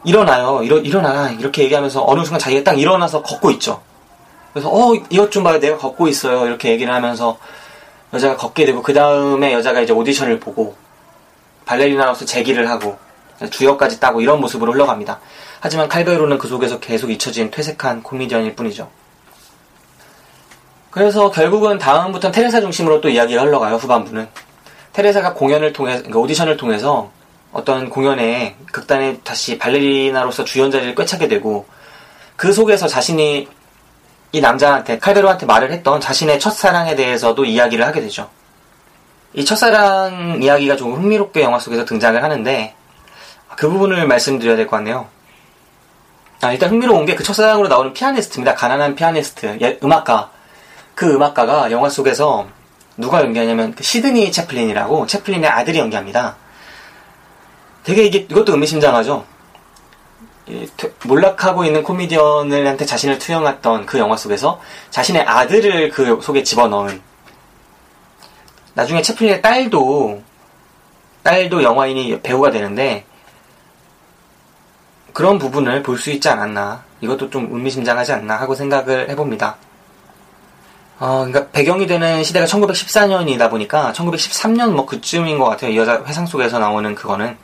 일어나요. 0.05 0.61
일어, 0.63 0.77
일어나. 0.77 1.31
이렇게 1.31 1.63
얘기하면서 1.63 2.03
어느 2.07 2.21
순간 2.23 2.39
자기가 2.39 2.63
딱 2.63 2.79
일어나서 2.79 3.23
걷고 3.23 3.51
있죠. 3.51 3.81
그래서 4.53 4.69
어 4.69 4.93
이것 5.09 5.31
좀 5.31 5.43
봐요. 5.43 5.59
내가 5.59 5.77
걷고 5.77 6.07
있어요. 6.07 6.45
이렇게 6.45 6.69
얘기를 6.69 6.93
하면서 6.93 7.37
여자가 8.13 8.37
걷게 8.37 8.65
되고 8.65 8.81
그 8.81 8.93
다음에 8.93 9.51
여자가 9.51 9.81
이제 9.81 9.91
오디션을 9.91 10.39
보고 10.39 10.75
발레리나로서 11.65 12.23
재기를 12.25 12.69
하고 12.69 12.97
주역까지 13.49 13.99
따고 13.99 14.21
이런 14.21 14.39
모습으로 14.39 14.71
흘러갑니다. 14.71 15.19
하지만 15.59 15.89
칼베로는 15.89 16.37
그 16.37 16.47
속에서 16.47 16.79
계속 16.79 17.09
잊혀진 17.09 17.51
퇴색한 17.51 18.03
코미디언일 18.03 18.55
뿐이죠. 18.55 18.89
그래서 20.95 21.29
결국은 21.29 21.77
다음부터는 21.77 22.33
테레사 22.33 22.61
중심으로 22.61 23.01
또 23.01 23.09
이야기가 23.09 23.41
흘러가요. 23.41 23.75
후반부는 23.75 24.29
테레사가 24.93 25.33
공연을 25.33 25.73
통해 25.73 25.95
그러니까 25.97 26.19
오디션을 26.19 26.55
통해서 26.55 27.11
어떤 27.51 27.89
공연에 27.89 28.55
극단에 28.71 29.19
다시 29.25 29.57
발레리나로서 29.57 30.45
주연 30.45 30.71
자리를 30.71 30.95
꿰차게 30.95 31.27
되고 31.27 31.65
그 32.37 32.53
속에서 32.53 32.87
자신이 32.87 33.49
이 34.31 34.39
남자한테 34.39 34.97
칼베로한테 34.99 35.45
말을 35.45 35.73
했던 35.73 35.99
자신의 35.99 36.39
첫사랑에 36.39 36.95
대해서도 36.95 37.43
이야기를 37.43 37.85
하게 37.85 37.99
되죠. 37.99 38.29
이 39.33 39.43
첫사랑 39.43 40.39
이야기가 40.41 40.77
조금 40.77 40.93
흥미롭게 40.93 41.41
영화 41.41 41.59
속에서 41.59 41.83
등장을 41.83 42.23
하는데 42.23 42.73
그 43.57 43.69
부분을 43.69 44.07
말씀드려야 44.07 44.55
될 44.55 44.67
것 44.67 44.77
같네요. 44.77 45.07
아, 46.41 46.53
일단 46.53 46.69
흥미로운 46.69 47.05
게 47.05 47.15
그 47.15 47.23
첫사랑으로 47.23 47.67
나오는 47.67 47.91
피아니스트입니다. 47.91 48.55
가난한 48.55 48.95
피아니스트, 48.95 49.57
예, 49.61 49.77
음악가. 49.83 50.31
그 50.95 51.13
음악가가 51.13 51.71
영화 51.71 51.89
속에서 51.89 52.47
누가 52.97 53.21
연기하냐면 53.21 53.75
그 53.75 53.83
시드니 53.83 54.31
채플린이라고 54.31 55.05
채플린의 55.05 55.49
아들이 55.49 55.79
연기합니다. 55.79 56.37
되게 57.83 58.05
이게 58.05 58.19
이것도 58.19 58.53
의미심장하죠. 58.53 59.25
몰락하고 61.03 61.65
있는 61.65 61.83
코미디언을한테 61.83 62.85
자신을 62.85 63.19
투영했던 63.19 63.85
그 63.85 63.99
영화 63.99 64.15
속에서 64.15 64.61
자신의 64.91 65.23
아들을 65.23 65.89
그 65.89 66.19
속에 66.21 66.43
집어넣은 66.43 67.01
나중에 68.73 69.01
채플린의 69.01 69.41
딸도 69.41 70.23
딸도 71.23 71.63
영화인이 71.63 72.21
배우가 72.21 72.51
되는데 72.51 73.05
그런 75.13 75.39
부분을 75.39 75.81
볼 75.81 75.97
수 75.97 76.11
있지 76.11 76.29
않았나 76.29 76.83
이것도 77.01 77.29
좀 77.29 77.47
의미심장하지 77.51 78.13
않나 78.13 78.35
하고 78.35 78.53
생각을 78.53 79.09
해봅니다. 79.09 79.57
어, 80.97 81.25
그러니까 81.27 81.47
배경이 81.51 81.87
되는 81.87 82.23
시대가 82.23 82.45
1914년이다 82.45 83.49
보니까 83.49 83.91
1913년 83.93 84.71
뭐 84.71 84.85
그쯤인 84.85 85.37
것 85.39 85.45
같아요. 85.45 85.71
이 85.71 85.77
여자 85.77 86.01
회상 86.05 86.25
속에서 86.25 86.59
나오는 86.59 86.95
그거는 86.95 87.37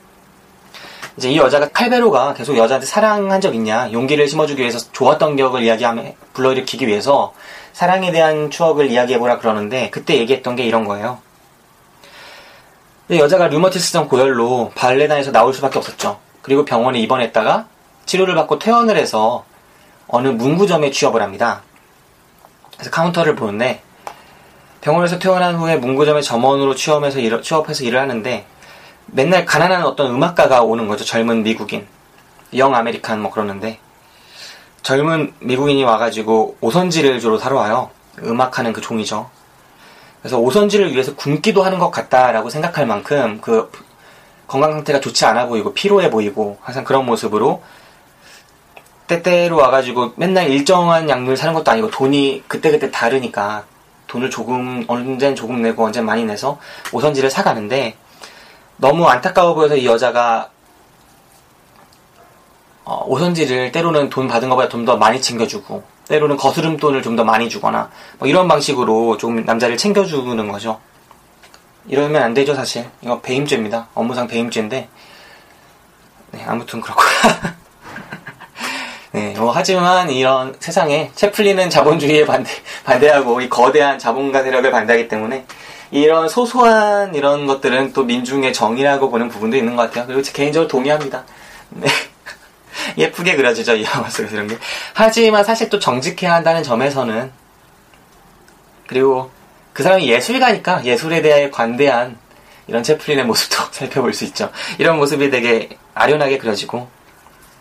이제 1.17 1.29
이 1.29 1.37
여자가 1.37 1.67
칼베로가 1.69 2.33
계속 2.33 2.55
여자한테 2.55 2.87
사랑한 2.87 3.41
적 3.41 3.53
있냐 3.53 3.91
용기를 3.91 4.29
심어주기 4.29 4.61
위해서 4.61 4.79
좋았던 4.93 5.35
기억을 5.35 5.63
이야기하며 5.63 6.03
불러일으키기 6.33 6.87
위해서 6.87 7.33
사랑에 7.73 8.11
대한 8.13 8.49
추억을 8.49 8.89
이야기해보라 8.89 9.39
그러는데 9.39 9.89
그때 9.89 10.15
얘기했던 10.17 10.55
게 10.55 10.63
이런 10.63 10.85
거예요. 10.85 11.19
이 13.09 13.19
여자가 13.19 13.47
류머티스성 13.47 14.07
고열로 14.07 14.71
발레단에서 14.75 15.33
나올 15.33 15.53
수밖에 15.53 15.77
없었죠. 15.77 16.19
그리고 16.41 16.63
병원에 16.63 16.99
입원했다가 16.99 17.67
치료를 18.05 18.35
받고 18.35 18.59
퇴원을 18.59 18.95
해서 18.95 19.43
어느 20.07 20.29
문구점에 20.29 20.91
취업을 20.91 21.21
합니다. 21.21 21.61
그래서 22.81 22.89
카운터를 22.89 23.35
보는데 23.35 23.83
병원에서 24.81 25.19
퇴원한 25.19 25.55
후에 25.55 25.75
문구점의 25.75 26.23
점원으로 26.23 26.73
취업해서, 26.73 27.19
일, 27.19 27.39
취업해서 27.43 27.83
일을 27.83 27.99
하는데 27.99 28.43
맨날 29.05 29.45
가난한 29.45 29.83
어떤 29.83 30.09
음악가가 30.09 30.63
오는 30.63 30.87
거죠. 30.87 31.05
젊은 31.05 31.43
미국인. 31.43 31.85
young 32.55 32.73
American 32.73 33.21
뭐 33.21 33.29
그러는데 33.29 33.77
젊은 34.81 35.31
미국인이 35.41 35.83
와가지고 35.83 36.57
오선지를 36.59 37.19
주로 37.19 37.37
사러 37.37 37.57
와요. 37.57 37.91
음악하는 38.23 38.73
그 38.73 38.81
종이죠. 38.81 39.29
그래서 40.19 40.39
오선지를 40.39 40.91
위해서 40.91 41.13
굶기도 41.15 41.61
하는 41.61 41.77
것 41.77 41.91
같다라고 41.91 42.49
생각할 42.49 42.87
만큼 42.87 43.39
그 43.41 43.71
건강 44.47 44.71
상태가 44.71 44.99
좋지 44.99 45.23
않아 45.25 45.45
보이고 45.45 45.75
피로해 45.75 46.09
보이고 46.09 46.57
항상 46.61 46.83
그런 46.83 47.05
모습으로 47.05 47.61
때때로 49.11 49.57
와가지고 49.57 50.13
맨날 50.15 50.49
일정한 50.49 51.09
양을 51.09 51.35
사는 51.35 51.53
것도 51.53 51.69
아니고 51.69 51.89
돈이 51.91 52.43
그때그때 52.47 52.91
다르니까 52.91 53.65
돈을 54.07 54.29
조금 54.29 54.85
언젠 54.87 55.35
조금 55.35 55.61
내고 55.61 55.83
언젠 55.85 56.05
많이 56.05 56.23
내서 56.23 56.59
오선지를 56.93 57.29
사가는데 57.29 57.97
너무 58.77 59.07
안타까워 59.07 59.53
보여서 59.53 59.75
이 59.75 59.85
여자가 59.85 60.49
어, 62.85 63.03
오선지를 63.05 63.71
때로는 63.73 64.09
돈 64.09 64.27
받은 64.27 64.47
것보다 64.49 64.69
좀 64.69 64.85
더 64.85 64.95
많이 64.97 65.21
챙겨주고 65.21 65.83
때로는 66.07 66.37
거스름 66.37 66.77
돈을 66.77 67.01
좀 67.03 67.15
더 67.17 67.23
많이 67.25 67.49
주거나 67.49 67.89
뭐 68.17 68.27
이런 68.29 68.47
방식으로 68.47 69.17
조금 69.17 69.43
남자를 69.45 69.75
챙겨주는 69.77 70.47
거죠. 70.47 70.79
이러면 71.87 72.23
안 72.23 72.33
되죠 72.33 72.55
사실. 72.55 72.89
이거 73.01 73.19
배임죄입니다. 73.21 73.89
업무상 73.93 74.27
배임죄인데 74.27 74.87
네, 76.31 76.43
아무튼 76.47 76.79
그렇고 76.79 77.01
네, 79.13 79.33
뭐 79.37 79.51
하지만 79.51 80.09
이런 80.09 80.55
세상에 80.59 81.11
채플린은 81.15 81.69
자본주의에 81.69 82.25
반대, 82.25 82.49
반대하고 82.85 83.41
이 83.41 83.49
거대한 83.49 83.99
자본가 83.99 84.41
세력을 84.43 84.71
반대하기 84.71 85.09
때문에 85.09 85.45
이런 85.91 86.29
소소한 86.29 87.13
이런 87.13 87.45
것들은 87.45 87.91
또 87.91 88.03
민중의 88.03 88.53
정의라고 88.53 89.09
보는 89.11 89.27
부분도 89.27 89.57
있는 89.57 89.75
것 89.75 89.83
같아요. 89.83 90.07
그리고 90.07 90.21
개인적으로 90.31 90.69
동의합니다. 90.69 91.25
네. 91.71 91.89
예쁘게 92.97 93.35
그려지죠, 93.35 93.75
이 93.75 93.83
영화 93.83 94.09
속에서 94.09 94.35
이런 94.35 94.47
게. 94.47 94.57
하지만 94.93 95.43
사실 95.43 95.69
또 95.69 95.77
정직해야 95.77 96.33
한다는 96.33 96.63
점에서는 96.63 97.31
그리고 98.87 99.29
그 99.73 99.83
사람이 99.83 100.09
예술가니까 100.09 100.85
예술에 100.85 101.21
대해 101.21 101.49
관대한 101.49 102.17
이런 102.67 102.81
채플린의 102.81 103.25
모습도 103.25 103.57
살펴볼 103.71 104.13
수 104.13 104.23
있죠. 104.23 104.49
이런 104.77 104.97
모습이 104.97 105.29
되게 105.29 105.77
아련하게 105.93 106.37
그려지고 106.37 106.87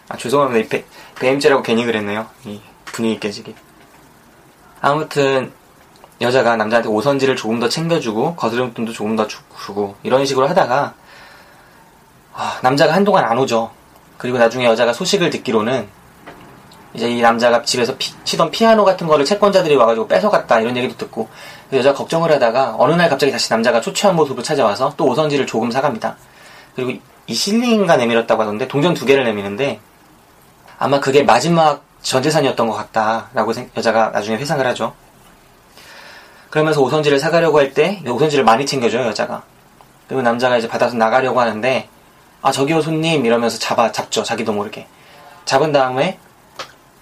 아, 0.08 0.16
죄송합니다. 0.16 0.76
이 0.76 0.84
배, 1.20 1.26
배임죄라고 1.28 1.62
괜히 1.62 1.84
그랬네요. 1.84 2.26
이 2.44 2.60
분위기 2.86 3.20
깨지기. 3.20 3.54
아무튼 4.80 5.52
여자가 6.20 6.56
남자한테 6.56 6.88
오선지를 6.88 7.36
조금 7.36 7.60
더 7.60 7.68
챙겨주고 7.68 8.34
거스름돈도 8.36 8.92
조금 8.92 9.16
더 9.16 9.26
주고 9.26 9.94
이런 10.02 10.26
식으로 10.26 10.48
하다가 10.48 10.94
아, 12.34 12.58
남자가 12.62 12.94
한동안 12.94 13.24
안 13.24 13.38
오죠. 13.38 13.70
그리고 14.18 14.38
나중에 14.38 14.64
여자가 14.64 14.92
소식을 14.92 15.30
듣기로는 15.30 15.88
이제 16.92 17.08
이 17.08 17.20
남자가 17.20 17.62
집에서 17.62 17.96
피- 17.96 18.12
치던 18.24 18.50
피아노 18.50 18.84
같은 18.84 19.06
거를 19.06 19.24
채권자들이 19.24 19.76
와가지고 19.76 20.08
뺏어갔다 20.08 20.60
이런 20.60 20.76
얘기도 20.76 20.96
듣고 20.96 21.28
여자 21.72 21.92
가 21.92 21.98
걱정을 21.98 22.32
하다가 22.32 22.74
어느 22.78 22.92
날 22.94 23.08
갑자기 23.08 23.30
다시 23.30 23.50
남자가 23.52 23.80
초췌한 23.80 24.16
모습으로 24.16 24.42
찾아와서 24.42 24.92
또 24.96 25.06
오선지를 25.06 25.46
조금 25.46 25.70
사갑니다. 25.70 26.16
그리고 26.74 27.00
이 27.26 27.34
실링가 27.34 27.96
내밀었다고 27.96 28.42
하던데 28.42 28.66
동전 28.68 28.92
두 28.94 29.06
개를 29.06 29.24
내미는데 29.24 29.80
아마 30.80 30.98
그게 30.98 31.22
마지막 31.22 31.82
전재산이었던 32.02 32.66
것 32.66 32.74
같다라고 32.74 33.52
생- 33.52 33.70
여자가 33.76 34.08
나중에 34.08 34.38
회상을 34.38 34.66
하죠. 34.66 34.94
그러면서 36.48 36.80
오선지를 36.80 37.18
사가려고 37.20 37.58
할 37.58 37.74
때 37.74 38.02
오선지를 38.08 38.44
많이 38.44 38.66
챙겨줘요 38.66 39.06
여자가. 39.06 39.42
그리고 40.08 40.22
남자가 40.22 40.56
이제 40.56 40.66
받아서 40.66 40.96
나가려고 40.96 41.38
하는데 41.40 41.88
아 42.42 42.50
저기요 42.50 42.80
손님 42.80 43.24
이러면서 43.26 43.58
잡아 43.58 43.92
잡죠 43.92 44.22
자기도 44.24 44.52
모르게 44.52 44.86
잡은 45.44 45.70
다음에 45.70 46.18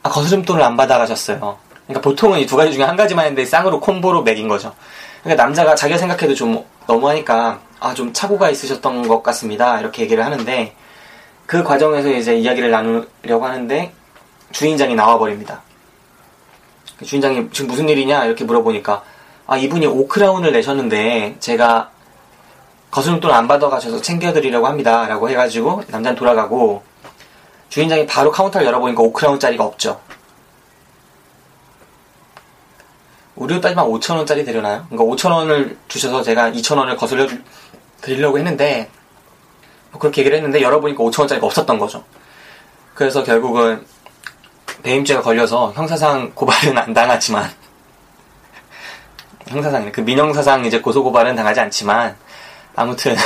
아 0.03 0.11
거스름돈을 0.11 0.63
안 0.63 0.77
받아가셨어요. 0.77 1.57
그러니까 1.87 2.01
보통은 2.03 2.41
이 2.41 2.47
두 2.47 2.57
가지 2.57 2.73
중에 2.73 2.83
한 2.83 2.97
가지만 2.97 3.27
했는데 3.27 3.47
쌍으로 3.47 3.81
콤보로 3.81 4.23
매긴 4.23 4.49
거죠. 4.49 4.75
그러니까 5.23 5.43
남자가 5.45 5.75
자기가 5.77 5.99
생각해도 5.99 6.35
좀 6.35 6.65
너무하니까 6.87 7.61
아 7.81 7.95
좀 7.95 8.13
착오가 8.13 8.51
있으셨던 8.51 9.07
것 9.07 9.23
같습니다 9.23 9.79
이렇게 9.81 10.03
얘기를 10.03 10.25
하는데 10.25 10.75
그 11.49 11.65
과정에서 11.65 12.11
이제 12.11 12.37
이야기를 12.37 12.71
나누려고 12.71 13.47
하는데 13.47 13.91
주인장이 14.53 14.95
나와버립니다. 14.95 15.63
그 16.99 17.07
주인장이 17.07 17.49
지금 17.53 17.69
무슨 17.69 17.89
일이냐 17.89 18.27
이렇게 18.27 18.45
물어보니까 18.45 19.03
아 19.47 19.57
이분이 19.57 19.87
오크라운을 19.87 20.53
내셨는데 20.53 21.37
제가 21.41 21.91
거스름돈 22.91 23.31
안 23.33 23.49
받아가셔서 23.49 24.03
챙겨드리려고 24.03 24.67
합니다 24.67 25.07
라고 25.09 25.31
해가지고 25.31 25.85
남자는 25.89 26.17
돌아가고 26.19 26.83
주인장이 27.71 28.05
바로 28.07 28.31
카운터를 28.31 28.67
열어보니까 28.67 29.03
5크라운짜리가 29.05 29.61
없죠. 29.61 30.03
우리로 33.37 33.63
따지면 33.63 33.87
5천원짜리 33.87 34.45
되려나요? 34.45 34.85
그러니까 34.91 35.15
5천원을 35.17 35.77
주셔서 35.89 36.23
제가 36.23 36.51
2천원을 36.51 36.99
거슬려 36.99 37.27
주- 37.27 37.41
드리려고 38.03 38.37
했는데 38.37 38.91
뭐 39.91 40.01
그렇게 40.01 40.21
얘기를 40.21 40.37
했는데 40.37 40.63
열어보니까 40.63 41.03
5천원짜리가 41.03 41.45
없었던 41.45 41.79
거죠. 41.79 42.05
그래서 42.95 43.23
결국은 43.23 43.87
배임죄가 44.83 45.23
걸려서 45.23 45.73
형사상 45.73 46.33
고발은 46.35 46.77
안 46.77 46.95
당하지만 46.95 47.51
형사상 49.47 49.91
그 49.91 50.01
민형사상 50.01 50.65
이제 50.65 50.81
고소고발은 50.81 51.35
당하지 51.35 51.61
않지만 51.61 52.17
아무튼 52.77 53.17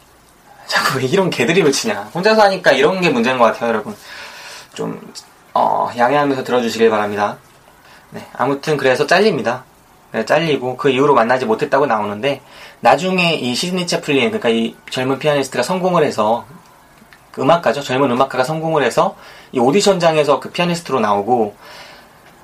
자꾸 0.66 0.98
왜 0.98 1.04
이런 1.04 1.30
개드립을 1.30 1.72
치냐. 1.72 2.10
혼자서 2.14 2.42
하니까 2.42 2.72
이런 2.72 3.00
게 3.00 3.10
문제인 3.10 3.38
것 3.38 3.44
같아요 3.44 3.70
여러분. 3.70 3.94
좀 4.74 5.12
어, 5.54 5.90
양해하면서 5.96 6.44
들어주시길 6.44 6.90
바랍니다. 6.90 7.38
네, 8.10 8.26
아무튼 8.34 8.76
그래서 8.76 9.06
잘립니다. 9.06 9.64
네, 10.12 10.24
잘리고 10.24 10.76
그 10.76 10.90
이후로 10.90 11.14
만나지 11.14 11.44
못했다고 11.44 11.86
나오는데 11.86 12.40
나중에 12.80 13.34
이 13.34 13.54
시드니 13.54 13.86
채플린 13.86 14.30
그러니까 14.30 14.48
이 14.48 14.76
젊은 14.90 15.18
피아니스트가 15.18 15.62
성공을 15.62 16.04
해서 16.04 16.44
그 17.32 17.42
음악가죠 17.42 17.82
젊은 17.82 18.10
음악가가 18.10 18.44
성공을 18.44 18.82
해서 18.82 19.16
이 19.52 19.58
오디션장에서 19.58 20.40
그 20.40 20.50
피아니스트로 20.50 21.00
나오고 21.00 21.56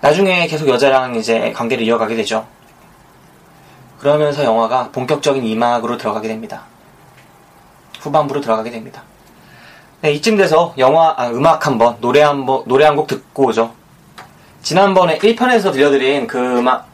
나중에 0.01 0.47
계속 0.47 0.69
여자랑 0.69 1.15
이제 1.15 1.53
관계를 1.53 1.85
이어가게 1.85 2.17
되죠 2.17 2.47
그러면서 3.99 4.45
영화가 4.45 4.91
본격적인 4.93 5.45
이막으로 5.47 5.97
들어가게 5.97 6.29
됩니다. 6.29 6.65
후반부로 8.01 8.43
들어가게 8.43 8.71
됩니다. 8.71 9.03
네, 10.03 10.13
이쯤 10.13 10.37
돼서 10.37 10.75
영화, 10.77 11.15
아, 11.17 11.29
음악 11.29 11.67
한 11.67 11.79
번, 11.79 11.97
노래 12.03 12.21
한 12.21 12.45
번, 12.45 12.65
노래 12.67 12.85
한 12.85 12.97
곡 12.97 13.07
듣고 13.07 13.47
오죠. 13.47 13.73
지난번에 14.61 15.17
1편에서 15.17 15.73
들려드린 15.73 16.27
그 16.27 16.39
음악, 16.59 16.87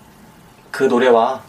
그 0.70 0.84
노래와 0.84 1.42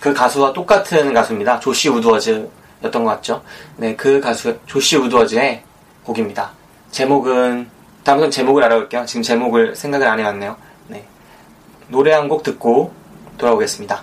그 0.00 0.12
가수와 0.12 0.52
똑같은 0.52 1.12
가수입니다. 1.14 1.60
조시 1.60 1.88
우드워즈였던 1.88 2.50
것 2.92 3.04
같죠. 3.04 3.42
네, 3.76 3.94
그 3.96 4.20
가수, 4.20 4.58
조시 4.66 4.96
우드워즈의 4.96 5.62
곡입니다. 6.04 6.50
제목은, 6.90 7.68
다음부터 8.04 8.30
제목을 8.30 8.62
알아볼게요. 8.64 9.06
지금 9.06 9.22
제목을 9.22 9.74
생각을 9.74 10.06
안 10.06 10.18
해왔네요. 10.20 10.56
네. 10.88 11.06
노래 11.88 12.12
한 12.12 12.28
곡 12.28 12.42
듣고 12.42 12.92
돌아오겠습니다. 13.38 14.02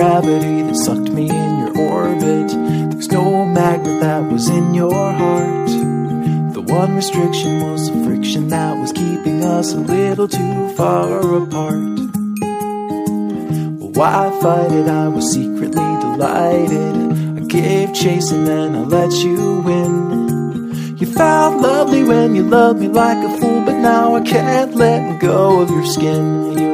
Gravity 0.00 0.62
that 0.62 0.76
sucked 0.76 1.10
me 1.12 1.28
in 1.28 1.58
your 1.58 1.78
orbit. 1.92 2.48
There's 2.90 3.12
no 3.12 3.44
magnet 3.44 4.00
that 4.00 4.32
was 4.32 4.48
in 4.48 4.72
your 4.72 5.12
heart. 5.12 5.68
The 6.54 6.62
one 6.62 6.96
restriction 6.96 7.60
was 7.60 7.90
the 7.90 8.02
friction 8.06 8.48
that 8.48 8.78
was 8.78 8.92
keeping 8.92 9.44
us 9.44 9.74
a 9.74 9.76
little 9.76 10.26
too 10.26 10.70
far 10.70 11.18
apart. 11.42 11.98
Why 13.98 14.30
fight 14.40 14.72
it? 14.72 14.88
I 14.88 15.08
was 15.08 15.30
secretly 15.34 15.90
delighted. 16.06 16.96
I 17.38 17.40
gave 17.46 17.92
chase 17.92 18.30
and 18.30 18.46
then 18.46 18.74
I 18.74 18.84
let 18.84 19.12
you 19.12 19.60
win. 19.60 20.96
You 20.96 21.08
felt 21.12 21.60
lovely 21.60 22.04
when 22.04 22.34
you 22.34 22.44
loved 22.44 22.80
me 22.80 22.88
like 22.88 23.22
a 23.22 23.38
fool, 23.38 23.60
but 23.66 23.76
now 23.76 24.14
I 24.14 24.22
can't 24.22 24.74
let 24.76 25.20
go 25.20 25.60
of 25.60 25.68
your 25.68 25.84
skin. 25.84 26.58
You 26.58 26.69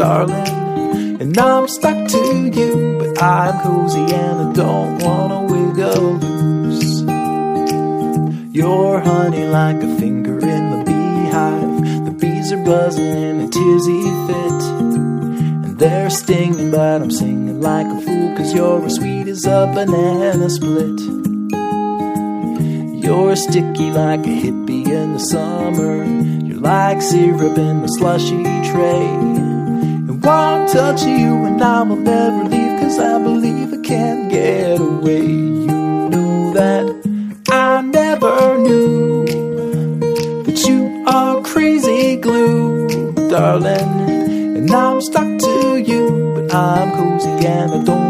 darling. 0.00 1.20
And 1.20 1.36
I'm 1.36 1.68
stuck 1.68 2.08
to 2.08 2.50
you, 2.58 2.96
but 2.98 3.22
I'm 3.22 3.60
cozy 3.60 4.00
and 4.00 4.36
I 4.44 4.52
don't 4.54 4.92
wanna 5.04 5.40
wiggle 5.52 6.12
loose. 6.24 7.02
You're 8.58 9.00
honey 9.00 9.44
like 9.44 9.82
a 9.88 9.90
finger 10.00 10.38
in 10.54 10.64
the 10.72 10.80
beehive. 10.88 12.04
The 12.06 12.14
bees 12.20 12.50
are 12.50 12.64
buzzing 12.64 13.14
in 13.28 13.40
a 13.46 13.48
tizzy 13.48 14.04
fit. 14.26 14.60
And 15.64 15.78
they're 15.78 16.08
stinging, 16.08 16.70
but 16.70 17.02
I'm 17.02 17.10
singing 17.10 17.60
like 17.60 17.86
a 17.86 18.00
fool, 18.00 18.36
cause 18.36 18.54
you're 18.54 18.82
as 18.86 18.94
sweet 18.94 19.28
as 19.28 19.44
a 19.44 19.70
banana 19.74 20.48
split. 20.48 20.98
You're 23.04 23.36
sticky 23.36 23.90
like 23.90 24.20
a 24.20 24.36
hippie 24.44 24.86
in 24.86 25.12
the 25.12 25.20
summer. 25.34 25.94
You're 26.46 26.64
like 26.74 27.02
syrup 27.02 27.58
in 27.58 27.82
the 27.82 27.88
slushy 27.98 28.42
tray. 28.70 29.39
One 30.22 30.66
touch 30.66 31.02
you 31.04 31.46
and 31.46 31.62
I 31.62 31.82
will 31.82 31.96
never 31.96 32.44
leave, 32.44 32.78
cause 32.80 32.98
I 32.98 33.18
believe 33.18 33.72
I 33.72 33.78
can't 33.78 34.30
get 34.30 34.78
away. 34.78 35.22
You 35.24 36.08
know 36.10 36.52
that 36.52 36.84
I 37.48 37.80
never 37.80 38.58
knew 38.58 39.24
that 40.44 40.68
you 40.68 41.04
are 41.06 41.40
crazy 41.42 42.16
glue, 42.16 43.12
darling. 43.30 44.56
And 44.58 44.70
I'm 44.70 45.00
stuck 45.00 45.38
to 45.38 45.78
you, 45.78 46.32
but 46.34 46.54
I'm 46.54 46.90
cozy 46.92 47.46
and 47.46 47.72
I 47.72 47.82
don't 47.84 48.09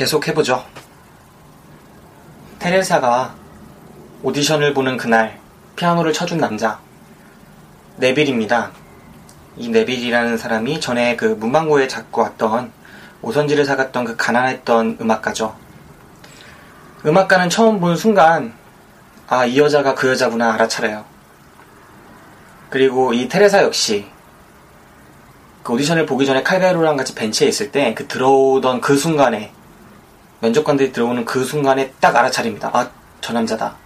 계속 0.00 0.26
해보죠. 0.26 0.64
테레사가 2.58 3.34
오디션을 4.22 4.72
보는 4.72 4.96
그날 4.96 5.38
피아노를 5.76 6.14
쳐준 6.14 6.38
남자 6.38 6.80
네빌입니다. 7.98 8.70
이 9.58 9.68
네빌이라는 9.68 10.38
사람이 10.38 10.80
전에 10.80 11.16
그 11.16 11.26
문방구에 11.26 11.86
잡고 11.86 12.22
왔던 12.22 12.72
오선지를 13.20 13.66
사갔던 13.66 14.06
그 14.06 14.16
가난했던 14.16 14.96
음악가죠. 15.02 15.54
음악가는 17.04 17.50
처음 17.50 17.78
본 17.78 17.94
순간 17.94 18.54
아 19.28 19.44
이 19.44 19.58
여자가 19.58 19.94
그 19.94 20.08
여자구나 20.08 20.54
알아차려요. 20.54 21.04
그리고 22.70 23.12
이 23.12 23.28
테레사 23.28 23.62
역시 23.64 24.06
그 25.62 25.74
오디션을 25.74 26.06
보기 26.06 26.24
전에 26.24 26.42
칼베로랑 26.42 26.96
같이 26.96 27.14
벤치에 27.14 27.46
있을 27.48 27.70
때 27.70 27.94
그 27.94 28.06
들어오던 28.08 28.80
그 28.80 28.96
순간에 28.96 29.52
면접관들이 30.40 30.92
들어오는 30.92 31.24
그 31.24 31.44
순간에 31.44 31.92
딱 32.00 32.16
알아차립니다. 32.16 32.70
아, 32.72 32.90
저 33.20 33.32
남자다. 33.32 33.76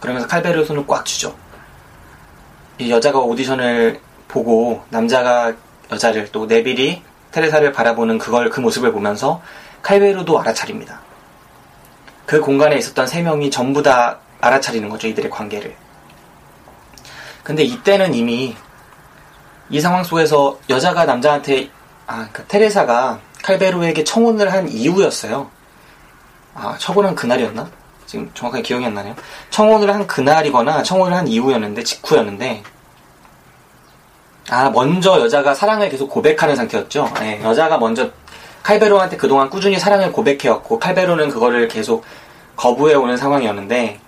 그러면서 0.00 0.26
칼베르 0.26 0.64
손을 0.64 0.86
꽉 0.86 1.04
쥐죠. 1.04 1.34
이 2.78 2.90
여자가 2.90 3.18
오디션을 3.18 4.00
보고 4.28 4.82
남자가 4.90 5.52
여자를 5.90 6.30
또 6.32 6.46
네빌이 6.46 7.02
테레사를 7.32 7.72
바라보는 7.72 8.18
그걸 8.18 8.50
그 8.50 8.60
모습을 8.60 8.92
보면서 8.92 9.42
칼베르도 9.82 10.38
알아차립니다. 10.38 11.00
그 12.26 12.40
공간에 12.40 12.76
있었던 12.76 13.06
세 13.06 13.22
명이 13.22 13.50
전부 13.50 13.82
다 13.82 14.18
알아차리는 14.40 14.88
거죠. 14.88 15.08
이들의 15.08 15.30
관계를. 15.30 15.74
근데 17.42 17.64
이때는 17.64 18.14
이미 18.14 18.56
이 19.70 19.80
상황 19.80 20.04
속에서 20.04 20.58
여자가 20.68 21.04
남자한테 21.04 21.70
아, 22.06 22.28
그 22.32 22.44
테레사가 22.46 23.20
칼베르에게 23.42 24.04
청혼을 24.04 24.52
한 24.52 24.68
이후였어요. 24.68 25.50
아, 26.54 26.76
처분한 26.78 27.14
그날이었나? 27.14 27.68
지금 28.06 28.30
정확하게 28.34 28.62
기억이 28.62 28.84
안 28.86 28.94
나네요. 28.94 29.14
청혼을 29.50 29.92
한 29.92 30.06
그날이거나 30.06 30.82
청혼을 30.82 31.16
한 31.16 31.28
이후였는데, 31.28 31.82
직후였는데, 31.84 32.62
아, 34.50 34.70
먼저 34.70 35.20
여자가 35.20 35.54
사랑을 35.54 35.90
계속 35.90 36.08
고백하는 36.08 36.56
상태였죠. 36.56 37.12
네, 37.20 37.40
여자가 37.42 37.76
먼저 37.78 38.10
칼베로한테 38.62 39.16
그동안 39.18 39.50
꾸준히 39.50 39.78
사랑을 39.78 40.10
고백해왔고, 40.10 40.78
칼베로는 40.78 41.28
그거를 41.28 41.68
계속 41.68 42.04
거부해오는 42.56 43.16
상황이었는데, 43.16 44.00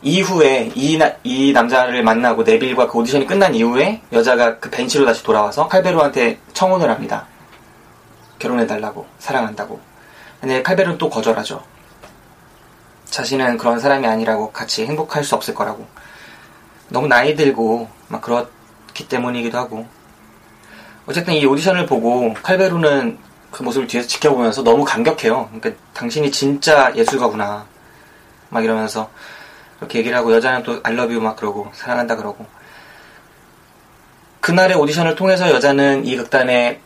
이후에 0.00 0.70
이, 0.74 0.96
나- 0.96 1.12
이 1.24 1.52
남자를 1.52 2.02
만나고 2.02 2.44
네빌과 2.44 2.86
그 2.86 2.98
오디션이 2.98 3.26
끝난 3.26 3.54
이후에 3.54 4.00
여자가 4.12 4.58
그 4.58 4.70
벤치로 4.70 5.04
다시 5.04 5.22
돌아와서 5.24 5.68
칼베로한테 5.68 6.38
청혼을 6.54 6.88
합니다. 6.88 7.26
결혼해달라고, 8.38 9.06
사랑한다고. 9.18 9.80
근데 10.40 10.62
칼베르는 10.62 10.98
또 10.98 11.10
거절하죠. 11.10 11.62
자신은 13.06 13.58
그런 13.58 13.80
사람이 13.80 14.06
아니라고 14.06 14.52
같이 14.52 14.86
행복할 14.86 15.24
수 15.24 15.34
없을 15.34 15.54
거라고. 15.54 15.86
너무 16.88 17.06
나이 17.06 17.34
들고 17.34 17.88
막 18.08 18.20
그렇기 18.20 19.08
때문이기도 19.08 19.58
하고. 19.58 19.86
어쨌든 21.06 21.34
이 21.34 21.44
오디션을 21.44 21.86
보고 21.86 22.34
칼베르는 22.34 23.18
그 23.50 23.62
모습을 23.62 23.86
뒤에서 23.86 24.06
지켜보면서 24.06 24.62
너무 24.62 24.84
감격해요. 24.84 25.50
그러니까 25.52 25.82
당신이 25.94 26.30
진짜 26.30 26.92
예술가구나. 26.94 27.66
막 28.50 28.64
이러면서 28.64 29.10
그렇게 29.78 29.98
얘기를 29.98 30.16
하고 30.16 30.34
여자는 30.34 30.62
또 30.62 30.80
알러뷰 30.82 31.20
막 31.20 31.36
그러고 31.36 31.70
사랑한다 31.74 32.16
그러고. 32.16 32.46
그날의 34.40 34.76
오디션을 34.76 35.14
통해서 35.14 35.50
여자는 35.50 36.06
이 36.06 36.16
극단의 36.16 36.80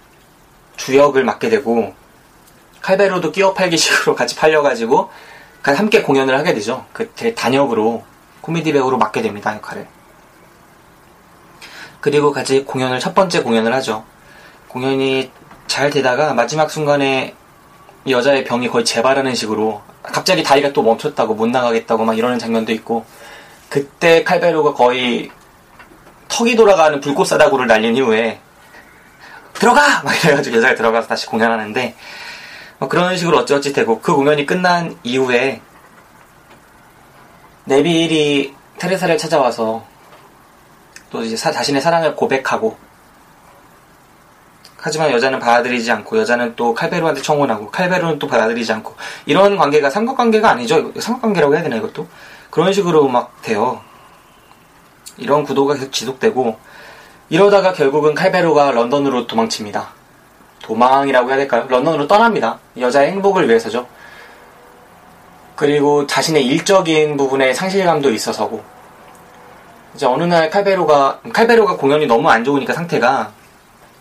주역을 0.77 1.25
맡게 1.25 1.49
되고 1.49 1.95
칼베로도 2.83 3.33
끼어 3.33 3.55
팔기식으로 3.55 4.15
같이 4.15 4.37
팔려가지고 4.37 5.11
함께 5.63 6.03
공연을 6.03 6.37
하게 6.37 6.55
되죠. 6.55 6.85
그제 6.93 7.35
단역으로 7.35 8.05
코미디 8.41 8.73
배우로 8.73 8.99
맡게 8.99 9.23
됩니다 9.23 9.55
역할을. 9.55 9.87
그리고 12.01 12.33
같이 12.33 12.65
공연을 12.65 12.99
첫 12.99 13.15
번째 13.15 13.43
공연을 13.43 13.73
하죠. 13.75 14.05
공연이 14.67 15.31
잘 15.69 15.91
되다가 15.91 16.35
마지막 16.35 16.71
순간에 16.71 17.37
이 18.05 18.13
여자의 18.13 18.43
병이 18.45 18.69
거의 18.69 18.85
재발하는 18.85 19.37
식으로 19.37 19.81
갑자기 20.03 20.43
다리가 20.43 20.73
또 20.73 20.83
멈췄다고 20.83 21.35
못 21.35 21.47
나가겠다고 21.49 22.05
막 22.05 22.19
이러는 22.19 22.41
장면도 22.41 22.73
있고 22.73 23.07
그때 23.69 24.25
칼베로가 24.25 24.75
거의 24.75 25.31
턱이 26.29 26.57
돌아가는 26.57 27.01
불꽃 27.01 27.27
사다구를 27.27 27.69
날린 27.69 27.95
이후에 27.97 28.41
들어가! 29.55 30.03
막 30.03 30.13
이래가지고 30.25 30.57
여자가 30.57 30.75
들어가서 30.75 31.07
다시 31.07 31.27
공연하는데 31.27 31.95
뭐 32.83 32.89
그런 32.89 33.17
식으로 33.17 33.39
어찌어찌 33.39 33.73
되고 33.73 34.01
그 34.01 34.13
공연이 34.13 34.45
끝난 34.45 34.99
이후에 35.05 35.63
네빌이 37.67 38.57
테레사를 38.77 39.17
찾아와서 39.19 39.85
또 41.09 41.23
이제 41.23 41.37
사- 41.37 41.53
자신의 41.53 41.81
사랑을 41.81 42.17
고백하고 42.17 42.77
하지만 44.79 45.13
여자는 45.13 45.39
받아들이지 45.39 45.93
않고 45.93 46.19
여자는 46.19 46.57
또 46.57 46.75
칼베로한테 46.75 47.23
청혼하고 47.23 47.71
칼베로는 47.71 48.19
또 48.19 48.27
받아들이지 48.27 48.73
않고 48.73 48.97
이런 49.27 49.57
관계가 49.57 49.89
삼각관계가 49.89 50.51
아니죠. 50.51 50.93
삼각관계라고 50.99 51.55
해야 51.55 51.63
되나 51.63 51.77
이것도? 51.77 52.09
그런 52.51 52.73
식으로 52.73 53.07
막 53.07 53.41
돼요. 53.43 53.81
이런 55.19 55.45
구도가 55.45 55.75
계속 55.75 55.93
지속되고 55.93 56.59
이러다가 57.29 57.75
결국은 57.75 58.15
칼베로가 58.17 58.73
런던으로 58.73 59.29
도망칩니다 59.29 60.02
도망이라고 60.63 61.29
해야 61.29 61.37
될까요? 61.37 61.67
런던으로 61.69 62.07
떠납니다. 62.07 62.59
여자의 62.79 63.11
행복을 63.11 63.49
위해서죠. 63.49 63.87
그리고 65.57 66.07
자신의 66.07 66.47
일적인 66.47 67.17
부분에 67.17 67.53
상실감도 67.53 68.11
있어서고. 68.11 68.63
이제 69.95 70.07
어느 70.07 70.25
날 70.25 70.49
칼베로가, 70.49 71.21
칼베로가 71.33 71.77
공연이 71.77 72.07
너무 72.07 72.31
안 72.31 72.45
좋으니까 72.45 72.73
상태가 72.73 73.33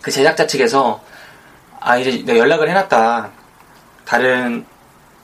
그 0.01 0.09
제작자 0.09 0.47
측에서 0.47 1.01
아, 1.79 1.97
이제 1.97 2.23
내가 2.23 2.39
연락을 2.39 2.69
해놨다. 2.69 3.31
다른 4.05 4.65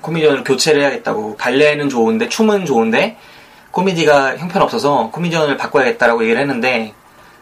코미디언을 0.02 0.44
교체를 0.44 0.82
해야겠다고. 0.82 1.38
발레는 1.38 1.88
좋은데, 1.88 2.30
춤은 2.30 2.66
좋은데, 2.66 3.18
코미디가 3.72 4.38
형편없어서 4.38 5.12
코미디언을 5.12 5.58
바꿔야겠다라고 5.58 6.24
얘기를 6.24 6.42
했는데, 6.42 6.94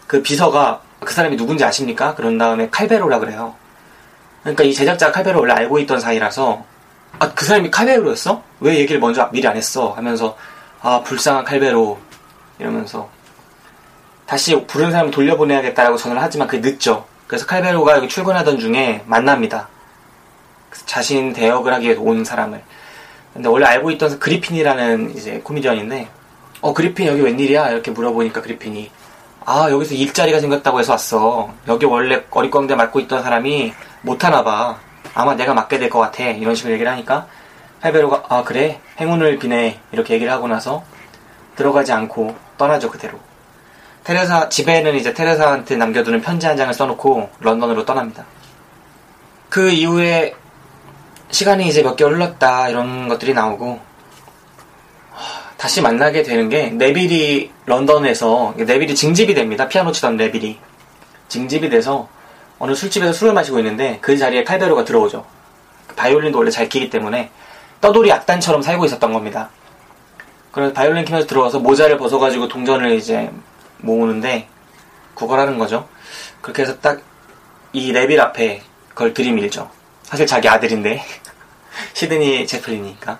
그 0.06 0.22
비서가 0.22 0.82
그 1.00 1.14
사람이 1.14 1.38
누군지 1.38 1.64
아십니까? 1.64 2.14
그런 2.14 2.38
다음에 2.38 2.70
칼베로라 2.70 3.20
그래요. 3.20 3.56
그러니까 4.46 4.64
이 4.64 4.74
제작자 4.76 5.12
칼베로 5.12 5.40
원래 5.40 5.54
알고 5.54 5.80
있던 5.80 6.00
사이라서 6.00 6.64
아 7.18 7.34
그 7.34 7.46
사람이 7.46 7.72
칼베로였어? 7.72 8.44
왜 8.60 8.76
얘기를 8.78 9.00
먼저 9.02 9.28
미리 9.32 9.48
안 9.48 9.58
했어? 9.58 9.92
하면서 9.94 10.38
아 10.82 11.02
불쌍한 11.04 11.44
칼베로 11.46 11.98
이러면서 12.60 13.10
다시 14.28 14.56
부른 14.68 14.92
사람 14.92 15.10
돌려보내야겠다라고 15.10 15.98
전화를 15.98 16.22
하지만 16.22 16.48
그게 16.48 16.70
늦죠. 16.70 17.06
그래서 17.26 17.48
칼베로가 17.48 17.96
여기 17.98 18.08
출근하던 18.08 18.60
중에 18.60 19.02
만납니다. 19.08 19.68
자신 20.86 21.34
대역을 21.34 21.74
하기 21.74 21.86
위해서 21.86 22.02
온 22.02 22.24
사람을. 22.24 22.62
근데 23.34 23.50
원래 23.50 23.66
알고 23.66 23.90
있던 23.92 24.20
그리핀이라는 24.20 25.16
이제 25.18 25.40
코미디언인데 25.44 26.08
어 26.62 26.74
그리핀 26.74 27.08
여기 27.08 27.22
웬일이야? 27.22 27.70
이렇게 27.72 27.90
물어보니까 27.92 28.42
그리핀이 28.42 28.92
아 29.46 29.70
여기서 29.72 29.96
일자리가 29.96 30.40
생겼다고 30.40 30.80
해서 30.80 30.92
왔어. 30.92 31.50
여기 31.68 31.86
원래 31.86 32.24
어리광대 32.30 32.76
맡고 32.76 33.00
있던 33.02 33.24
사람이 33.24 33.74
못하나 34.06 34.44
봐. 34.44 34.78
아마 35.14 35.36
내가 35.36 35.54
맡게 35.54 35.80
될 35.80 35.90
것 35.90 36.00
같아. 36.00 36.24
이런 36.24 36.56
식으로 36.56 36.74
얘기를 36.74 36.92
하니까 36.92 37.28
할베로가 37.82 38.24
아 38.30 38.44
그래 38.44 38.80
행운을 39.00 39.40
비네 39.40 39.80
이렇게 39.92 40.14
얘기를 40.16 40.32
하고 40.32 40.48
나서 40.48 40.84
들어가지 41.56 41.92
않고 41.92 42.36
떠나죠 42.58 42.90
그대로. 42.92 43.20
테레사 44.04 44.50
집에는 44.50 44.96
이제 44.96 45.14
테레사한테 45.14 45.78
남겨두는 45.78 46.22
편지 46.22 46.46
한 46.46 46.56
장을 46.58 46.72
써놓고 46.74 47.30
런던으로 47.40 47.86
떠납니다. 47.86 48.26
그 49.50 49.70
이후에 49.70 50.36
시간이 51.32 51.68
이제 51.68 51.82
몇 51.82 51.96
개월 51.96 52.16
흘렀다 52.16 52.70
이런 52.70 53.08
것들이 53.08 53.34
나오고 53.34 53.80
다시 55.58 55.82
만나게 55.82 56.22
되는 56.24 56.50
게 56.50 56.70
네빌이 56.70 57.52
런던에서 57.66 58.54
네빌이 58.58 58.94
징집이 58.94 59.34
됩니다. 59.34 59.68
피아노 59.68 59.92
치던 59.92 60.18
네빌이 60.18 60.60
징집이 61.30 61.70
돼서 61.70 62.08
어느 62.60 62.74
술집에서 62.74 63.14
술을 63.14 63.34
마시고 63.34 63.60
있는데 63.60 64.00
그 64.02 64.18
자리에 64.18 64.44
칼베로가 64.44 64.86
들어오죠. 64.86 65.26
바이올린도 65.96 66.38
원래 66.38 66.52
잘 66.52 66.70
키기 66.70 66.90
때문에 66.90 67.32
떠돌이 67.82 68.12
악단처럼 68.12 68.62
살고 68.62 68.86
있었던 68.86 69.14
겁니다. 69.14 69.50
그래서 70.52 70.74
바이올린 70.74 71.06
키면서 71.06 71.28
들어와서 71.28 71.60
모자를 71.60 71.98
벗어가지고 71.98 72.48
동전을 72.48 72.92
이제 72.92 73.30
모으는데 73.80 74.48
구걸하는 75.14 75.58
거죠. 75.58 75.88
그렇게 76.42 76.62
해서 76.62 76.80
딱이 76.80 77.92
네빌 77.92 78.20
앞에 78.22 78.62
그걸 78.90 79.14
들이밀죠. 79.14 79.70
사실 80.04 80.26
자기 80.26 80.48
아들인데 80.48 81.04
시드니 81.94 82.48
제플린이니까 82.48 83.20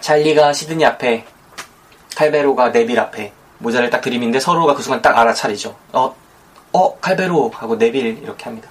찰리가 0.00 0.52
시드니 0.52 0.84
앞에 0.84 1.24
칼베로가 2.16 2.70
네빌 2.70 2.98
앞에 3.00 3.32
모자를 3.58 3.88
딱 3.90 4.00
들이미는데 4.00 4.40
서로가 4.40 4.74
그 4.74 4.82
순간 4.82 5.00
딱 5.00 5.16
알아차리죠. 5.16 5.76
어, 5.92 6.14
어, 6.72 6.98
칼베로 7.00 7.50
하고 7.54 7.76
네빌 7.76 8.20
이렇게 8.22 8.44
합니다. 8.44 8.68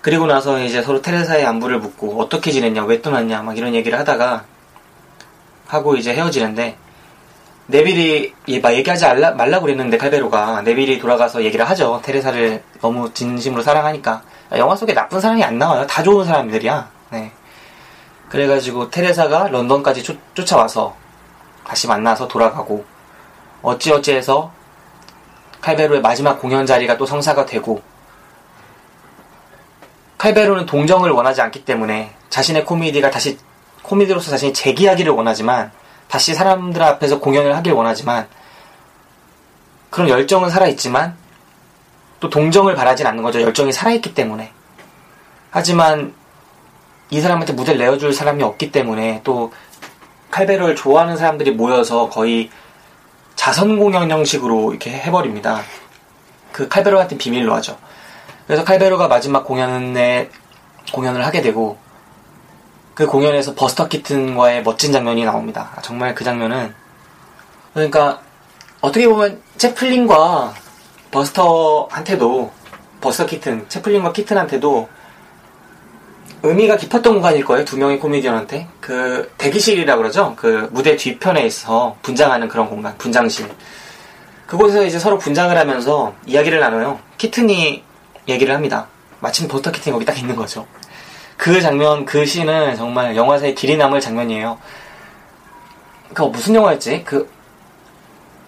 그리고 0.00 0.26
나서 0.26 0.58
이제 0.62 0.80
서로 0.82 1.02
테레사의 1.02 1.44
안부를 1.44 1.78
묻고 1.78 2.20
어떻게 2.20 2.50
지냈냐, 2.52 2.84
왜 2.84 3.02
떠났냐, 3.02 3.42
막 3.42 3.56
이런 3.58 3.74
얘기를 3.74 3.98
하다가 3.98 4.44
하고 5.66 5.96
이제 5.96 6.14
헤어지는데 6.14 6.76
네빌이 7.66 8.34
얘- 8.48 8.60
막 8.60 8.72
얘기하지 8.74 9.04
말라, 9.04 9.30
말라고 9.32 9.66
그랬는데 9.66 9.98
칼베로가 9.98 10.62
네빌이 10.62 10.98
돌아가서 10.98 11.44
얘기를 11.44 11.68
하죠. 11.70 12.00
테레사를 12.04 12.62
너무 12.80 13.12
진심으로 13.12 13.62
사랑하니까 13.62 14.22
영화 14.56 14.74
속에 14.74 14.94
나쁜 14.94 15.20
사람이 15.20 15.44
안 15.44 15.58
나와요. 15.58 15.86
다 15.86 16.02
좋은 16.02 16.24
사람들이야. 16.24 16.90
네. 17.10 17.30
그래가지고 18.28 18.90
테레사가 18.90 19.48
런던까지 19.48 20.02
쫓, 20.02 20.16
쫓아와서 20.34 20.96
다시 21.64 21.86
만나서 21.86 22.26
돌아가고 22.26 22.84
어찌어찌해서 23.62 24.50
칼베로의 25.60 26.00
마지막 26.00 26.40
공연 26.40 26.66
자리가 26.66 26.96
또 26.96 27.06
성사가 27.06 27.46
되고 27.46 27.82
칼베로는 30.18 30.66
동정을 30.66 31.10
원하지 31.10 31.40
않기 31.40 31.64
때문에 31.64 32.14
자신의 32.28 32.64
코미디가 32.64 33.10
다시 33.10 33.38
코미디로서 33.82 34.30
자신이 34.30 34.52
재기하기를 34.52 35.12
원하지만 35.12 35.72
다시 36.08 36.34
사람들 36.34 36.82
앞에서 36.82 37.20
공연을 37.20 37.56
하길 37.56 37.72
원하지만 37.72 38.28
그런 39.90 40.08
열정은 40.08 40.50
살아있지만 40.50 41.16
또 42.20 42.28
동정을 42.28 42.74
바라진 42.74 43.06
않는 43.06 43.22
거죠. 43.22 43.40
열정이 43.40 43.72
살아있기 43.72 44.14
때문에. 44.14 44.52
하지만 45.50 46.14
이 47.10 47.20
사람한테 47.20 47.54
무대를 47.54 47.80
내어줄 47.80 48.12
사람이 48.12 48.42
없기 48.42 48.70
때문에 48.70 49.22
또 49.24 49.52
칼베로를 50.30 50.76
좋아하는 50.76 51.16
사람들이 51.16 51.52
모여서 51.52 52.08
거의 52.08 52.50
자선 53.40 53.78
공연 53.78 54.10
형식으로 54.10 54.70
이렇게 54.70 54.90
해버립니다. 54.90 55.62
그 56.52 56.68
칼베로 56.68 56.98
같은 56.98 57.16
비밀로 57.16 57.54
하죠. 57.54 57.78
그래서 58.46 58.64
칼베로가 58.64 59.08
마지막 59.08 59.46
공연에 59.46 60.28
공연을 60.92 61.24
하게 61.24 61.40
되고 61.40 61.78
그 62.92 63.06
공연에서 63.06 63.54
버스터 63.54 63.88
키튼과의 63.88 64.62
멋진 64.62 64.92
장면이 64.92 65.24
나옵니다. 65.24 65.70
아, 65.74 65.80
정말 65.80 66.14
그 66.14 66.22
장면은 66.22 66.74
그러니까 67.72 68.20
어떻게 68.82 69.08
보면 69.08 69.40
채플린과 69.56 70.52
버스터한테도 71.10 72.52
버스터 73.00 73.24
키튼, 73.24 73.66
채플린과 73.70 74.12
키튼한테도 74.12 74.86
의미가 76.42 76.76
깊었던 76.76 77.12
공간일 77.12 77.44
거예요. 77.44 77.64
두 77.64 77.76
명의 77.76 77.98
코미디언한테. 77.98 78.66
그 78.80 79.32
대기실이라 79.36 79.96
그러죠. 79.96 80.34
그 80.36 80.68
무대 80.72 80.96
뒤편에 80.96 81.44
있어 81.44 81.96
분장하는 82.02 82.48
그런 82.48 82.68
공간, 82.68 82.96
분장실. 82.96 83.50
그곳에서 84.46 84.84
이제 84.84 84.98
서로 84.98 85.18
분장을 85.18 85.56
하면서 85.56 86.14
이야기를 86.26 86.60
나눠요. 86.60 86.98
키튼이 87.18 87.84
얘기를 88.28 88.54
합니다. 88.54 88.86
마침 89.20 89.48
버스터 89.48 89.70
키튼이 89.70 89.92
거기 89.92 90.04
딱 90.04 90.18
있는 90.18 90.34
거죠. 90.34 90.66
그 91.36 91.60
장면, 91.60 92.04
그 92.04 92.24
씬은 92.24 92.76
정말 92.76 93.16
영화사에 93.16 93.54
길이 93.54 93.76
남을 93.76 94.00
장면이에요. 94.00 94.58
그 96.14 96.22
무슨 96.22 96.54
영화였지? 96.54 97.04
그 97.04 97.30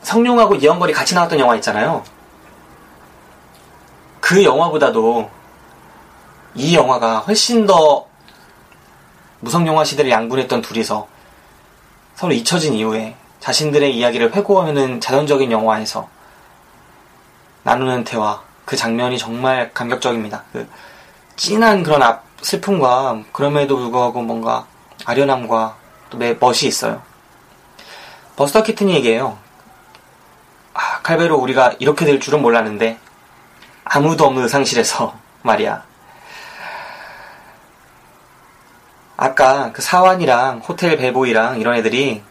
성룡하고 0.02 0.56
이영걸이 0.56 0.92
같이 0.92 1.14
나왔던 1.14 1.38
영화 1.38 1.54
있잖아요. 1.56 2.02
그 4.20 4.42
영화보다도 4.42 5.30
이 6.54 6.74
영화가 6.74 7.20
훨씬 7.20 7.66
더 7.66 8.06
무성영화 9.40 9.84
시대를 9.84 10.10
양분했던 10.10 10.62
둘이서 10.62 11.08
서로 12.14 12.32
잊혀진 12.32 12.74
이후에 12.74 13.16
자신들의 13.40 13.96
이야기를 13.96 14.34
회고하는 14.36 15.00
자연적인 15.00 15.50
영화에서 15.50 16.08
나누는 17.64 18.04
대화 18.04 18.40
그 18.64 18.76
장면이 18.76 19.18
정말 19.18 19.72
감격적입니다. 19.72 20.44
그 20.52 20.68
진한 21.36 21.82
그런 21.82 22.02
앞 22.02 22.24
슬픔과 22.42 23.22
그럼에도 23.32 23.76
불구하고 23.76 24.22
뭔가 24.22 24.66
아련함과 25.04 25.76
또 26.10 26.18
매- 26.18 26.34
멋이 26.38 26.66
있어요. 26.66 27.02
버스터 28.36 28.62
키튼이 28.62 28.94
얘기해요. 28.94 29.38
아, 30.74 31.00
칼베로 31.02 31.36
우리가 31.38 31.74
이렇게 31.78 32.04
될 32.04 32.20
줄은 32.20 32.42
몰랐는데 32.42 32.98
아무도 33.84 34.24
없는 34.26 34.42
의상실에서 34.44 35.14
말이야. 35.42 35.84
아까 39.26 39.70
그 39.72 39.82
사완이랑 39.82 40.62
호텔 40.66 40.96
벨보이랑 40.96 41.60
이런 41.60 41.76
애들이 41.76 42.22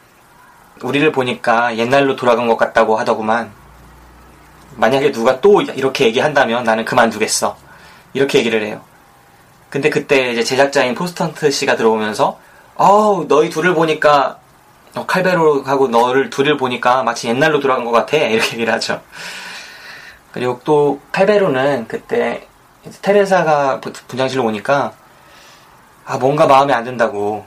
우리를 0.84 1.10
보니까 1.14 1.78
옛날로 1.78 2.18
돌아간 2.18 2.48
것 2.48 2.58
같다고 2.58 2.98
하더구만. 3.00 3.50
만약에 4.76 5.14
누가 5.14 5.40
또 5.40 5.62
이렇게 5.62 6.06
얘기한다면 6.06 6.66
나는 6.66 6.84
그만두겠어. 6.84 7.56
이렇게 8.12 8.40
얘기를 8.40 8.62
해요. 8.66 8.82
근데 9.70 9.90
그때 9.90 10.32
이제 10.34 10.44
제작자인 10.44 10.94
포스턴트 10.94 11.50
씨가 11.50 11.78
들어오면서 11.78 12.38
어우 12.76 13.26
너희 13.30 13.50
둘을 13.50 13.74
보니까 13.74 14.40
어, 14.94 15.06
칼베로하고 15.06 15.88
너를 15.88 16.30
둘을 16.30 16.58
보니까 16.58 17.04
마치 17.04 17.30
옛날로 17.30 17.62
돌아간 17.62 17.86
것 17.86 17.92
같아 17.92 18.18
이렇게 18.18 18.56
얘기를 18.56 18.74
하죠. 18.74 19.00
그리고 20.34 20.60
또 20.66 21.00
칼베로는 21.14 21.88
그때 21.88 22.50
테레사가 23.02 23.80
부- 23.80 23.94
분장실로 24.10 24.44
오니까 24.44 24.92
아 26.06 26.18
뭔가 26.18 26.48
마음에 26.48 26.74
안 26.74 26.84
든다고. 26.84 27.46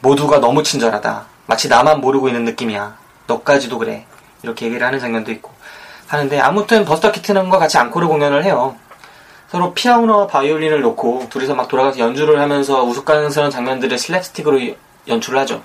모두가 0.00 0.38
너무 0.40 0.62
친절하다. 0.62 1.26
마치 1.46 1.68
나만 1.68 2.00
모르고 2.00 2.28
있는 2.28 2.44
느낌이야. 2.44 2.96
너까지도 3.26 3.78
그래. 3.78 4.06
이렇게 4.42 4.66
얘기를 4.66 4.86
하는 4.86 4.98
장면도 5.00 5.32
있고 5.32 5.50
하는데 6.06 6.38
아무튼 6.38 6.84
버스터 6.84 7.10
키튼과 7.10 7.58
같이 7.58 7.78
앙코르 7.78 8.06
공연을 8.06 8.44
해요. 8.44 8.76
서로 9.48 9.74
피아노와 9.74 10.26
바이올린을 10.26 10.80
놓고 10.82 11.26
둘이서 11.30 11.54
막 11.54 11.68
돌아가서 11.68 11.98
연주를 11.98 12.40
하면서 12.40 12.82
우스꽝스러운 12.84 13.50
장면들을 13.50 13.96
슬랩스틱으로 13.96 14.60
이- 14.60 14.76
연출을 15.08 15.38
하죠. 15.40 15.62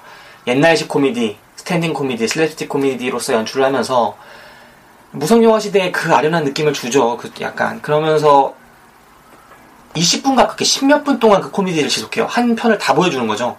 옛날식 0.48 0.88
코미디 0.88 1.38
스탠딩 1.56 1.94
코미디 1.94 2.26
슬랩스틱 2.26 2.70
코미디로서 2.70 3.34
연출을 3.34 3.66
하면서 3.66 4.16
무성영화 5.12 5.60
시대의 5.60 5.92
그 5.92 6.14
아련한 6.16 6.44
느낌을 6.46 6.74
주죠. 6.74 7.18
그 7.18 7.32
약간. 7.42 7.82
그러면서 7.82 8.54
20분 9.96 10.36
가깝게 10.36 10.64
10몇 10.64 11.04
분 11.04 11.20
동안 11.20 11.42
그 11.42 11.52
코미디를 11.52 11.90
지속해요. 11.90 12.26
한 12.26 12.56
편을 12.56 12.78
다 12.78 12.94
보여주는 12.94 13.26
거죠. 13.28 13.58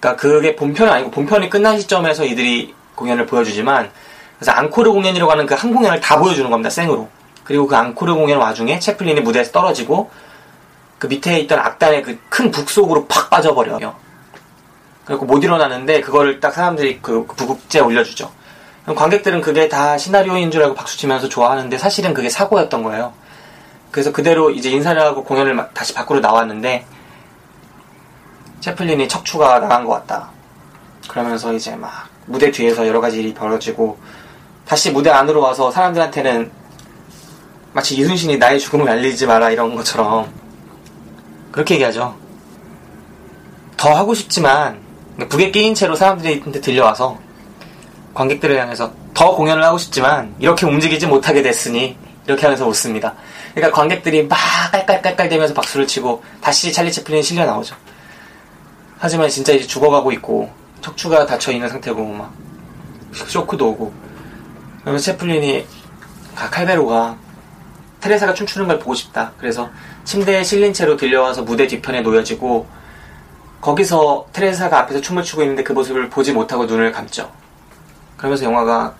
그러니까 0.00 0.20
그게 0.20 0.56
본편은 0.56 0.92
아니고 0.92 1.10
본편이 1.10 1.50
끝난 1.50 1.78
시점에서 1.78 2.24
이들이 2.24 2.74
공연을 2.94 3.26
보여주지만 3.26 3.90
그래서 4.38 4.52
앙코르 4.52 4.92
공연이라고 4.92 5.30
하는 5.30 5.46
그 5.46 5.54
한 5.54 5.72
공연을 5.74 6.00
다 6.00 6.18
보여주는 6.18 6.50
겁니다. 6.50 6.70
생으로. 6.70 7.08
그리고 7.44 7.66
그 7.66 7.76
앙코르 7.76 8.14
공연 8.14 8.38
와중에 8.38 8.78
채플린이 8.78 9.20
무대에서 9.20 9.52
떨어지고 9.52 10.10
그 10.98 11.06
밑에 11.06 11.38
있던 11.40 11.58
악단의 11.58 12.02
그 12.02 12.18
큰 12.30 12.50
북 12.50 12.70
속으로 12.70 13.06
팍 13.06 13.30
빠져버려요. 13.30 13.94
그리고 15.04 15.24
못 15.26 15.42
일어나는데 15.44 16.00
그거를 16.00 16.40
딱 16.40 16.52
사람들이 16.52 16.98
그 17.00 17.26
부국제에 17.26 17.80
올려주죠. 17.82 18.30
그럼 18.82 18.96
관객들은 18.96 19.40
그게 19.40 19.68
다 19.68 19.98
시나리오인 19.98 20.50
줄 20.50 20.62
알고 20.62 20.74
박수치면서 20.74 21.28
좋아하는데 21.28 21.76
사실은 21.78 22.12
그게 22.14 22.28
사고였던 22.28 22.82
거예요. 22.82 23.12
그래서 23.96 24.12
그대로 24.12 24.50
이제 24.50 24.68
인사를 24.68 25.00
하고 25.00 25.24
공연을 25.24 25.54
막 25.54 25.72
다시 25.72 25.94
밖으로 25.94 26.20
나왔는데 26.20 26.84
채플린이 28.60 29.08
척추가 29.08 29.58
나간 29.58 29.86
것 29.86 29.92
같다. 29.92 30.28
그러면서 31.08 31.54
이제 31.54 31.74
막 31.76 32.06
무대 32.26 32.50
뒤에서 32.50 32.86
여러 32.86 33.00
가지 33.00 33.20
일이 33.20 33.32
벌어지고 33.32 33.96
다시 34.66 34.90
무대 34.90 35.08
안으로 35.08 35.40
와서 35.40 35.70
사람들한테는 35.70 36.50
마치 37.72 37.96
이순신이 37.96 38.36
나의 38.36 38.60
죽음을 38.60 38.86
알리지 38.86 39.24
마라 39.24 39.48
이런 39.48 39.74
것처럼 39.74 40.30
그렇게 41.50 41.76
얘기하죠. 41.76 42.14
더 43.78 43.94
하고 43.94 44.12
싶지만 44.12 44.78
북에 45.30 45.50
끼인 45.50 45.74
채로 45.74 45.96
사람들한테 45.96 46.60
들려와서 46.60 47.18
관객들을 48.12 48.60
향해서 48.60 48.92
더 49.14 49.34
공연을 49.34 49.64
하고 49.64 49.78
싶지만 49.78 50.34
이렇게 50.38 50.66
움직이지 50.66 51.06
못하게 51.06 51.40
됐으니 51.40 51.96
이렇게 52.26 52.42
하면서 52.42 52.66
웃습니다. 52.66 53.14
그러니까 53.54 53.76
관객들이 53.76 54.26
막 54.26 54.36
깔깔깔깔 54.72 55.28
대면서 55.28 55.54
박수를 55.54 55.86
치고 55.86 56.22
다시 56.40 56.72
찰리 56.72 56.90
채플린이 56.92 57.22
실려 57.22 57.44
나오죠. 57.46 57.76
하지만 58.98 59.28
진짜 59.28 59.52
이제 59.52 59.66
죽어가고 59.66 60.12
있고 60.12 60.50
척추가 60.80 61.26
닫혀 61.26 61.52
있는 61.52 61.68
상태고 61.68 62.04
막 62.04 62.32
쇼크도 63.12 63.68
오고 63.70 63.92
그러면서 64.80 65.12
채플린이 65.12 65.66
아, 66.36 66.50
칼베로가 66.50 67.16
테레사가 68.00 68.34
춤추는 68.34 68.68
걸 68.68 68.78
보고 68.78 68.94
싶다. 68.94 69.32
그래서 69.38 69.70
침대에 70.04 70.44
실린 70.44 70.72
채로 70.72 70.96
들려와서 70.96 71.42
무대 71.42 71.66
뒤편에 71.66 72.02
놓여지고 72.02 72.66
거기서 73.60 74.26
테레사가 74.32 74.80
앞에서 74.80 75.00
춤을 75.00 75.22
추고 75.22 75.42
있는데 75.42 75.62
그 75.62 75.72
모습을 75.72 76.08
보지 76.10 76.32
못하고 76.32 76.66
눈을 76.66 76.92
감죠. 76.92 77.32
그러면서 78.16 78.44
영화가 78.44 78.94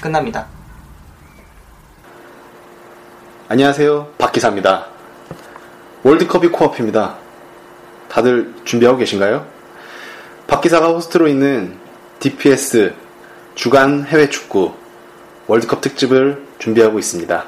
끝납니다. 0.00 0.46
안녕하세요. 3.52 4.14
박기사입니다. 4.16 4.86
월드컵이 6.04 6.48
코앞입니다. 6.48 7.18
다들 8.08 8.54
준비하고 8.64 8.96
계신가요? 8.96 9.46
박기사가 10.46 10.88
호스트로 10.88 11.28
있는 11.28 11.78
DPS 12.18 12.94
주간 13.54 14.06
해외 14.06 14.30
축구 14.30 14.72
월드컵 15.48 15.82
특집을 15.82 16.42
준비하고 16.60 16.98
있습니다. 16.98 17.44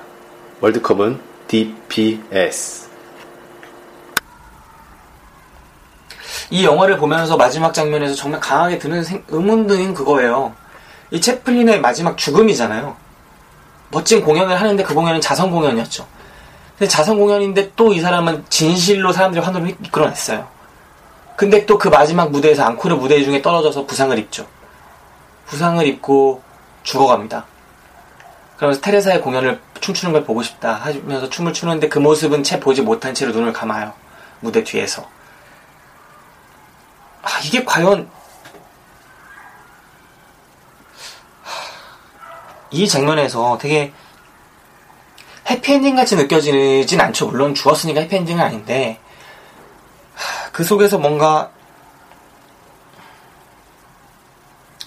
월드컵은 0.60 1.20
DPS. 1.48 2.90
이 6.50 6.66
영화를 6.66 6.98
보면서 6.98 7.38
마지막 7.38 7.72
장면에서 7.72 8.14
정말 8.14 8.40
강하게 8.40 8.78
드는 8.78 9.02
의문 9.28 9.66
등인 9.66 9.94
그거예요. 9.94 10.54
이 11.10 11.18
채플린의 11.22 11.80
마지막 11.80 12.18
죽음이잖아요. 12.18 13.03
멋진 13.90 14.22
공연을 14.22 14.60
하는데 14.60 14.82
그 14.82 14.94
공연은 14.94 15.20
자선 15.20 15.50
공연이었죠. 15.50 16.06
근데 16.78 16.88
자선 16.88 17.18
공연인데 17.18 17.72
또 17.76 17.92
이 17.92 18.00
사람은 18.00 18.44
진실로 18.48 19.12
사람들의 19.12 19.44
환호를 19.44 19.76
이끌어냈어요. 19.84 20.48
근데 21.36 21.66
또 21.66 21.78
그 21.78 21.88
마지막 21.88 22.30
무대에서 22.30 22.64
앙코르 22.64 22.94
무대 22.96 23.22
중에 23.22 23.42
떨어져서 23.42 23.86
부상을 23.86 24.16
입죠. 24.18 24.46
부상을 25.46 25.84
입고 25.86 26.42
죽어갑니다. 26.82 27.44
그러면서 28.56 28.80
테레사의 28.80 29.20
공연을 29.20 29.60
춤추는 29.80 30.12
걸 30.12 30.24
보고 30.24 30.42
싶다 30.42 30.74
하면서 30.74 31.28
춤을 31.28 31.52
추는데 31.52 31.88
그 31.88 31.98
모습은 31.98 32.42
채 32.42 32.60
보지 32.60 32.82
못한 32.82 33.14
채로 33.14 33.32
눈을 33.32 33.52
감아요. 33.52 33.92
무대 34.40 34.62
뒤에서. 34.64 35.02
아, 37.22 37.28
이게 37.44 37.64
과연 37.64 38.08
이 42.74 42.88
장면에서 42.88 43.56
되게 43.60 43.92
해피엔딩 45.48 45.94
같이 45.94 46.16
느껴지진 46.16 47.00
않죠. 47.00 47.28
물론 47.28 47.54
죽었으니까 47.54 48.00
해피엔딩은 48.02 48.42
아닌데 48.42 48.98
하, 50.14 50.50
그 50.50 50.64
속에서 50.64 50.98
뭔가 50.98 51.50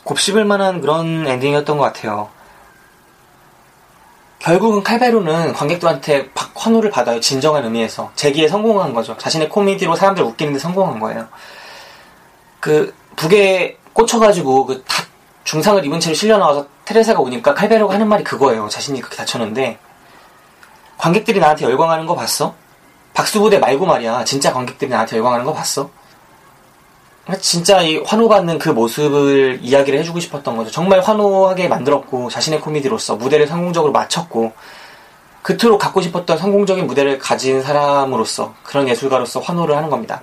곱씹을 0.04 0.46
만한 0.46 0.82
그런 0.82 1.28
엔딩이었던 1.28 1.78
것 1.78 1.84
같아요. 1.84 2.30
결국은 4.40 4.84
칼베로는 4.84 5.54
관객들한테 5.54 6.32
박- 6.32 6.52
환호를 6.56 6.90
받아요. 6.92 7.20
진정한 7.20 7.64
의미에서. 7.66 8.12
재기에 8.16 8.48
성공한 8.48 8.94
거죠. 8.94 9.18
자신의 9.18 9.50
코미디로 9.50 9.96
사람들 9.96 10.24
웃기는데 10.24 10.60
성공한 10.60 11.00
거예요. 11.00 11.28
그, 12.62 12.96
북에 13.18 13.78
꽂혀가지고, 13.94 14.66
그, 14.68 14.84
다, 14.84 15.04
중상을 15.44 15.84
입은 15.86 16.00
채로 16.00 16.14
실려 16.16 16.38
나와서 16.38 16.68
테레사가 16.88 17.20
오니까 17.20 17.54
칼베로가 17.54 17.94
하는 17.96 18.08
말이 18.08 18.24
그거예요. 18.24 18.70
자신이 18.70 19.02
그렇게 19.02 19.18
다쳤는데. 19.18 19.78
관객들이 20.98 21.38
나한테 21.38 21.66
열광하는 21.66 22.06
거 22.06 22.16
봤어? 22.16 22.56
박수부대 23.14 23.60
말고 23.60 23.86
말이야. 23.86 24.24
진짜 24.24 24.54
관객들이 24.54 24.90
나한테 24.90 25.18
열광하는 25.18 25.46
거 25.46 25.52
봤어? 25.52 25.90
진짜 27.42 27.82
이 27.82 27.98
환호받는 27.98 28.58
그 28.58 28.70
모습을 28.70 29.60
이야기를 29.62 30.00
해주고 30.00 30.22
싶었던 30.22 30.56
거죠. 30.56 30.72
정말 30.72 31.02
환호하게 31.02 31.68
만들었고 31.68 32.30
자신의 32.30 32.62
코미디로서 32.62 33.18
무대를 33.18 33.48
성공적으로 33.48 33.92
마쳤고 33.92 34.54
그토록 35.42 35.82
갖고 35.82 36.00
싶었던 36.00 36.38
성공적인 36.38 36.88
무대를 36.88 37.20
가진 37.20 37.62
사람으로서 37.62 38.54
그런 38.64 38.88
예술가로서 38.88 39.42
환호를 39.42 39.76
하는 39.76 39.90
겁니다. 39.90 40.22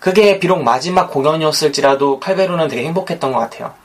그게 0.00 0.38
비록 0.38 0.62
마지막 0.62 1.10
공연이었을지라도 1.10 2.18
칼베로는 2.18 2.68
되게 2.68 2.82
행복했던 2.86 3.30
것 3.30 3.38
같아요. 3.40 3.81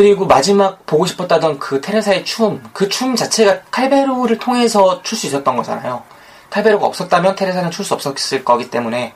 그리고 0.00 0.24
마지막 0.24 0.86
보고 0.86 1.04
싶었다던 1.04 1.58
그 1.58 1.82
테레사의 1.82 2.24
춤, 2.24 2.62
그 2.72 2.88
춤 2.88 3.14
자체가 3.16 3.64
칼베로를 3.70 4.38
통해서 4.38 5.02
출 5.02 5.18
수 5.18 5.26
있었던 5.26 5.54
거잖아요. 5.54 6.02
칼베로가 6.48 6.86
없었다면 6.86 7.34
테레사는 7.34 7.70
출 7.70 7.84
수 7.84 7.92
없었을 7.92 8.42
거기 8.42 8.70
때문에 8.70 9.12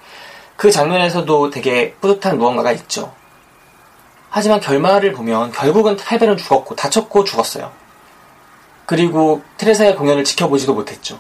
그 0.57 0.71
장면에서도 0.71 1.49
되게 1.49 1.95
뿌듯한 2.03 2.37
무언가가 2.37 2.71
있죠. 2.73 3.15
하지만 4.29 4.61
결말을 4.61 5.13
보면 5.15 5.53
결국은 5.53 5.97
칼베로는 5.97 6.37
죽었고 6.37 6.77
다쳤고 6.77 7.25
죽었어요. 7.25 7.73
그리고 8.85 9.43
테레사의 9.57 9.97
공연을 9.97 10.23
지켜보지도 10.25 10.75
못했죠. 10.75 11.19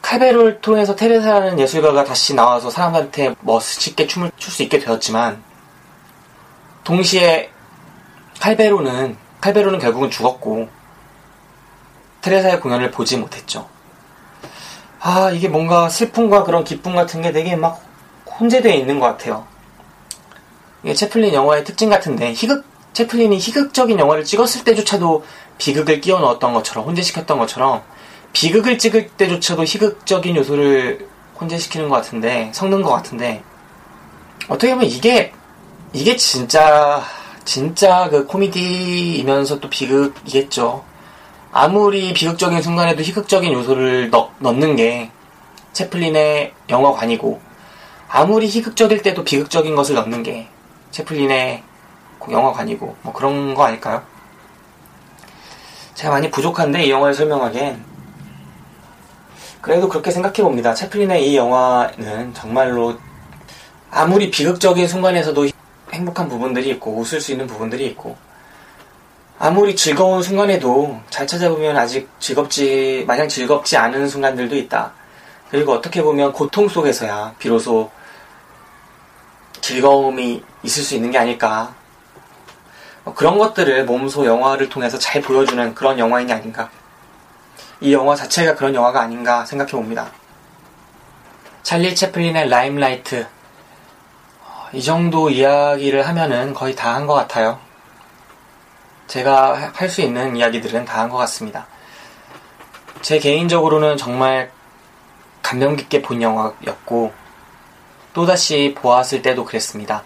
칼베로를 0.00 0.62
통해서 0.62 0.96
테레사라는 0.96 1.60
예술가가 1.60 2.04
다시 2.04 2.34
나와서 2.34 2.70
사람한테 2.70 3.34
멋있게 3.42 4.06
춤을 4.06 4.32
출 4.38 4.50
수 4.50 4.62
있게 4.62 4.78
되었지만 4.78 5.49
동시에 6.90 7.48
칼베로는 8.40 9.16
칼베로는 9.40 9.78
결국은 9.78 10.10
죽었고 10.10 10.68
테레사의 12.20 12.60
공연을 12.60 12.90
보지 12.90 13.16
못했죠. 13.16 13.68
아 14.98 15.30
이게 15.30 15.46
뭔가 15.48 15.88
슬픔과 15.88 16.42
그런 16.42 16.64
기쁨 16.64 16.96
같은 16.96 17.22
게 17.22 17.30
되게 17.30 17.54
막 17.54 17.80
혼재되어 18.26 18.74
있는 18.74 18.98
것 18.98 19.06
같아요. 19.06 19.46
이게 20.82 20.92
채플린 20.92 21.32
영화의 21.32 21.62
특징 21.62 21.90
같은데 21.90 22.32
희극 22.32 22.64
채플린이 22.92 23.38
희극적인 23.38 23.96
영화를 24.00 24.24
찍었을 24.24 24.64
때조차도 24.64 25.24
비극을 25.58 26.00
끼워 26.00 26.18
넣었던 26.18 26.52
것처럼 26.52 26.86
혼재시켰던 26.86 27.38
것처럼 27.38 27.82
비극을 28.32 28.78
찍을 28.78 29.10
때조차도 29.10 29.62
희극적인 29.62 30.34
요소를 30.34 31.06
혼재시키는 31.40 31.88
것 31.88 31.94
같은데 31.94 32.50
섞는 32.52 32.82
것 32.82 32.90
같은데 32.90 33.44
어떻게 34.48 34.74
보면 34.74 34.90
이게 34.90 35.32
이게 35.92 36.16
진짜 36.16 37.02
진짜 37.44 38.08
그 38.10 38.26
코미디이면서 38.26 39.58
또 39.58 39.68
비극이겠죠. 39.68 40.84
아무리 41.50 42.12
비극적인 42.12 42.62
순간에도 42.62 43.02
희극적인 43.02 43.52
요소를 43.52 44.10
넣, 44.10 44.30
넣는 44.38 44.76
게 44.76 45.10
채플린의 45.72 46.54
영화관이고 46.68 47.40
아무리 48.08 48.46
희극적일 48.46 49.02
때도 49.02 49.24
비극적인 49.24 49.74
것을 49.74 49.96
넣는 49.96 50.22
게 50.22 50.48
채플린의 50.92 51.64
영화관이고 52.30 52.96
뭐 53.02 53.12
그런 53.12 53.54
거 53.54 53.64
아닐까요? 53.64 54.02
제가 55.94 56.12
많이 56.12 56.30
부족한데 56.30 56.84
이 56.84 56.90
영화를 56.90 57.14
설명하기엔 57.14 57.84
그래도 59.60 59.88
그렇게 59.88 60.12
생각해 60.12 60.36
봅니다. 60.36 60.72
채플린의 60.72 61.28
이 61.28 61.36
영화는 61.36 62.32
정말로 62.32 62.96
아무리 63.90 64.30
비극적인 64.30 64.86
순간에서도 64.86 65.49
행복한 65.92 66.28
부분들이 66.28 66.70
있고 66.70 66.96
웃을 66.96 67.20
수 67.20 67.32
있는 67.32 67.46
부분들이 67.46 67.86
있고 67.86 68.16
아무리 69.38 69.74
즐거운 69.74 70.22
순간에도 70.22 71.00
잘 71.08 71.26
찾아보면 71.26 71.76
아직 71.76 72.10
즐겁지 72.20 73.04
마냥 73.06 73.26
즐겁지 73.26 73.76
않은 73.76 74.08
순간들도 74.08 74.54
있다. 74.54 74.92
그리고 75.50 75.72
어떻게 75.72 76.02
보면 76.02 76.32
고통 76.32 76.68
속에서야 76.68 77.34
비로소 77.38 77.90
즐거움이 79.60 80.44
있을 80.62 80.82
수 80.82 80.94
있는 80.94 81.10
게 81.10 81.18
아닐까. 81.18 81.74
뭐 83.02 83.14
그런 83.14 83.38
것들을 83.38 83.86
몸소 83.86 84.26
영화를 84.26 84.68
통해서 84.68 84.98
잘 84.98 85.22
보여주는 85.22 85.74
그런 85.74 85.98
영화인이 85.98 86.30
아닌가. 86.32 86.70
이 87.80 87.94
영화 87.94 88.14
자체가 88.14 88.56
그런 88.56 88.74
영화가 88.74 89.00
아닌가 89.00 89.46
생각해 89.46 89.72
봅니다. 89.72 90.10
찰리 91.62 91.94
채플린의 91.94 92.48
라임라이트. 92.50 93.26
어, 94.72 94.76
이 94.76 94.82
정도 94.82 95.30
이야기를 95.30 96.06
하면은 96.08 96.54
거의 96.54 96.74
다 96.74 96.94
한 96.94 97.06
것 97.06 97.14
같아요. 97.14 97.58
제가 99.06 99.72
할 99.74 99.88
수 99.88 100.00
있는 100.02 100.36
이야기들은 100.36 100.84
다 100.84 101.00
한 101.00 101.10
것 101.10 101.16
같습니다. 101.18 101.66
제 103.02 103.18
개인적으로는 103.18 103.96
정말 103.96 104.50
감명 105.42 105.76
깊게 105.76 106.02
본 106.02 106.22
영화였고, 106.22 107.12
또다시 108.12 108.74
보았을 108.78 109.22
때도 109.22 109.44
그랬습니다. 109.44 110.02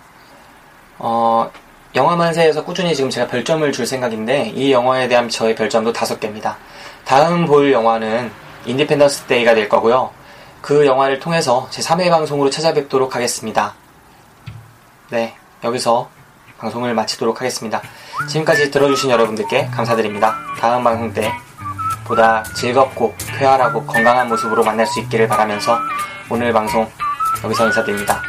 어, 0.98 1.50
영화 1.94 2.16
만세에서 2.16 2.64
꾸준히 2.64 2.94
지금 2.94 3.10
제가 3.10 3.26
별점을 3.26 3.70
줄 3.72 3.86
생각인데, 3.86 4.52
이 4.54 4.72
영화에 4.72 5.08
대한 5.08 5.28
저의 5.28 5.54
별점도 5.54 5.92
다섯 5.92 6.20
개입니다. 6.20 6.56
다음 7.04 7.46
볼 7.46 7.72
영화는 7.72 8.30
인디펜던스 8.66 9.22
데이가 9.24 9.54
될 9.54 9.68
거고요. 9.68 10.10
그 10.62 10.86
영화를 10.86 11.18
통해서 11.20 11.66
제 11.70 11.82
3회 11.82 12.08
방송으로 12.10 12.48
찾아뵙도록 12.48 13.14
하겠습니다. 13.16 13.74
네, 15.10 15.36
여기서 15.62 16.08
방송을 16.58 16.94
마치도록 16.94 17.40
하겠습니다. 17.40 17.82
지금까지 18.28 18.70
들어주신 18.70 19.10
여러분들께 19.10 19.66
감사드립니다. 19.66 20.36
다음 20.58 20.82
방송 20.82 21.12
때 21.12 21.30
보다 22.06 22.42
즐겁고 22.54 23.14
쾌활하고 23.38 23.84
건강한 23.84 24.28
모습으로 24.28 24.64
만날 24.64 24.86
수 24.86 25.00
있기를 25.00 25.28
바라면서 25.28 25.78
오늘 26.30 26.52
방송 26.52 26.90
여기서 27.42 27.66
인사드립니다. 27.66 28.22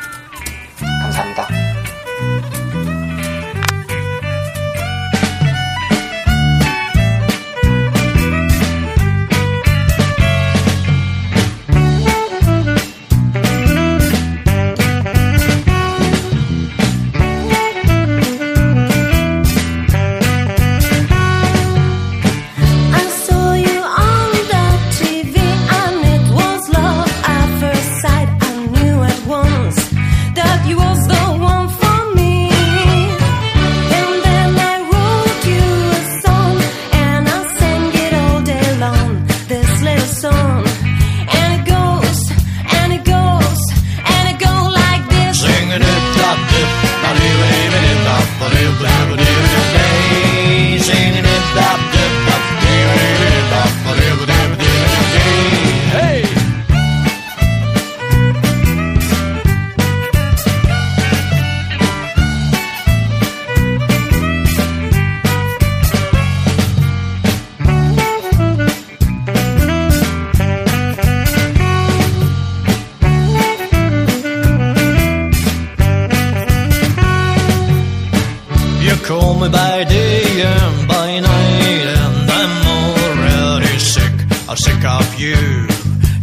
I'm 84.83 85.01
of 85.01 85.19
you 85.19 85.67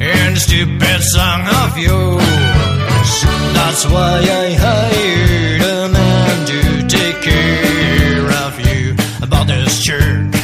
and 0.00 0.36
stupid 0.36 1.00
song 1.00 1.42
of 1.62 1.78
yours. 1.78 3.22
That's 3.54 3.86
why 3.86 4.20
I 4.20 4.52
hired 4.58 5.62
a 5.62 5.88
man 5.88 6.46
to 6.46 6.86
take 6.88 7.22
care 7.22 8.30
of 8.44 8.60
you 8.60 8.94
about 9.22 9.46
this 9.46 9.82
jerk. 9.82 10.34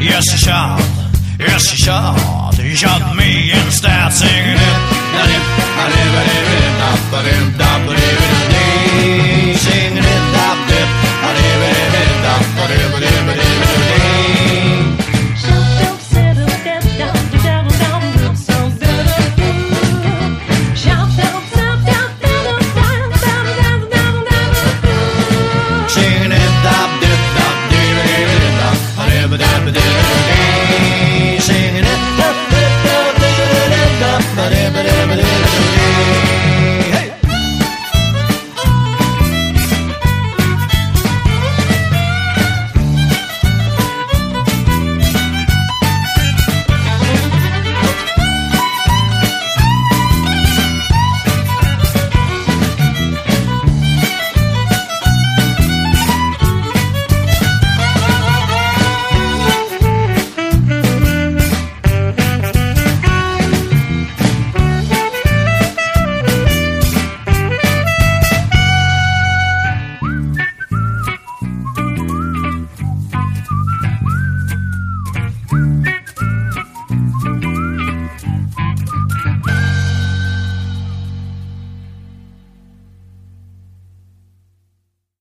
Yes, 0.00 0.24
he 0.30 0.38
shot. 0.38 0.80
Yes, 1.38 1.70
he 1.70 1.76
shot. 1.76 2.54
He 2.54 2.74
shot 2.74 3.16
me 3.16 3.50
da-ba-dip, 7.12 7.58
da-dip, 7.58 8.00
Singing 8.00 8.26
it, 8.26 8.39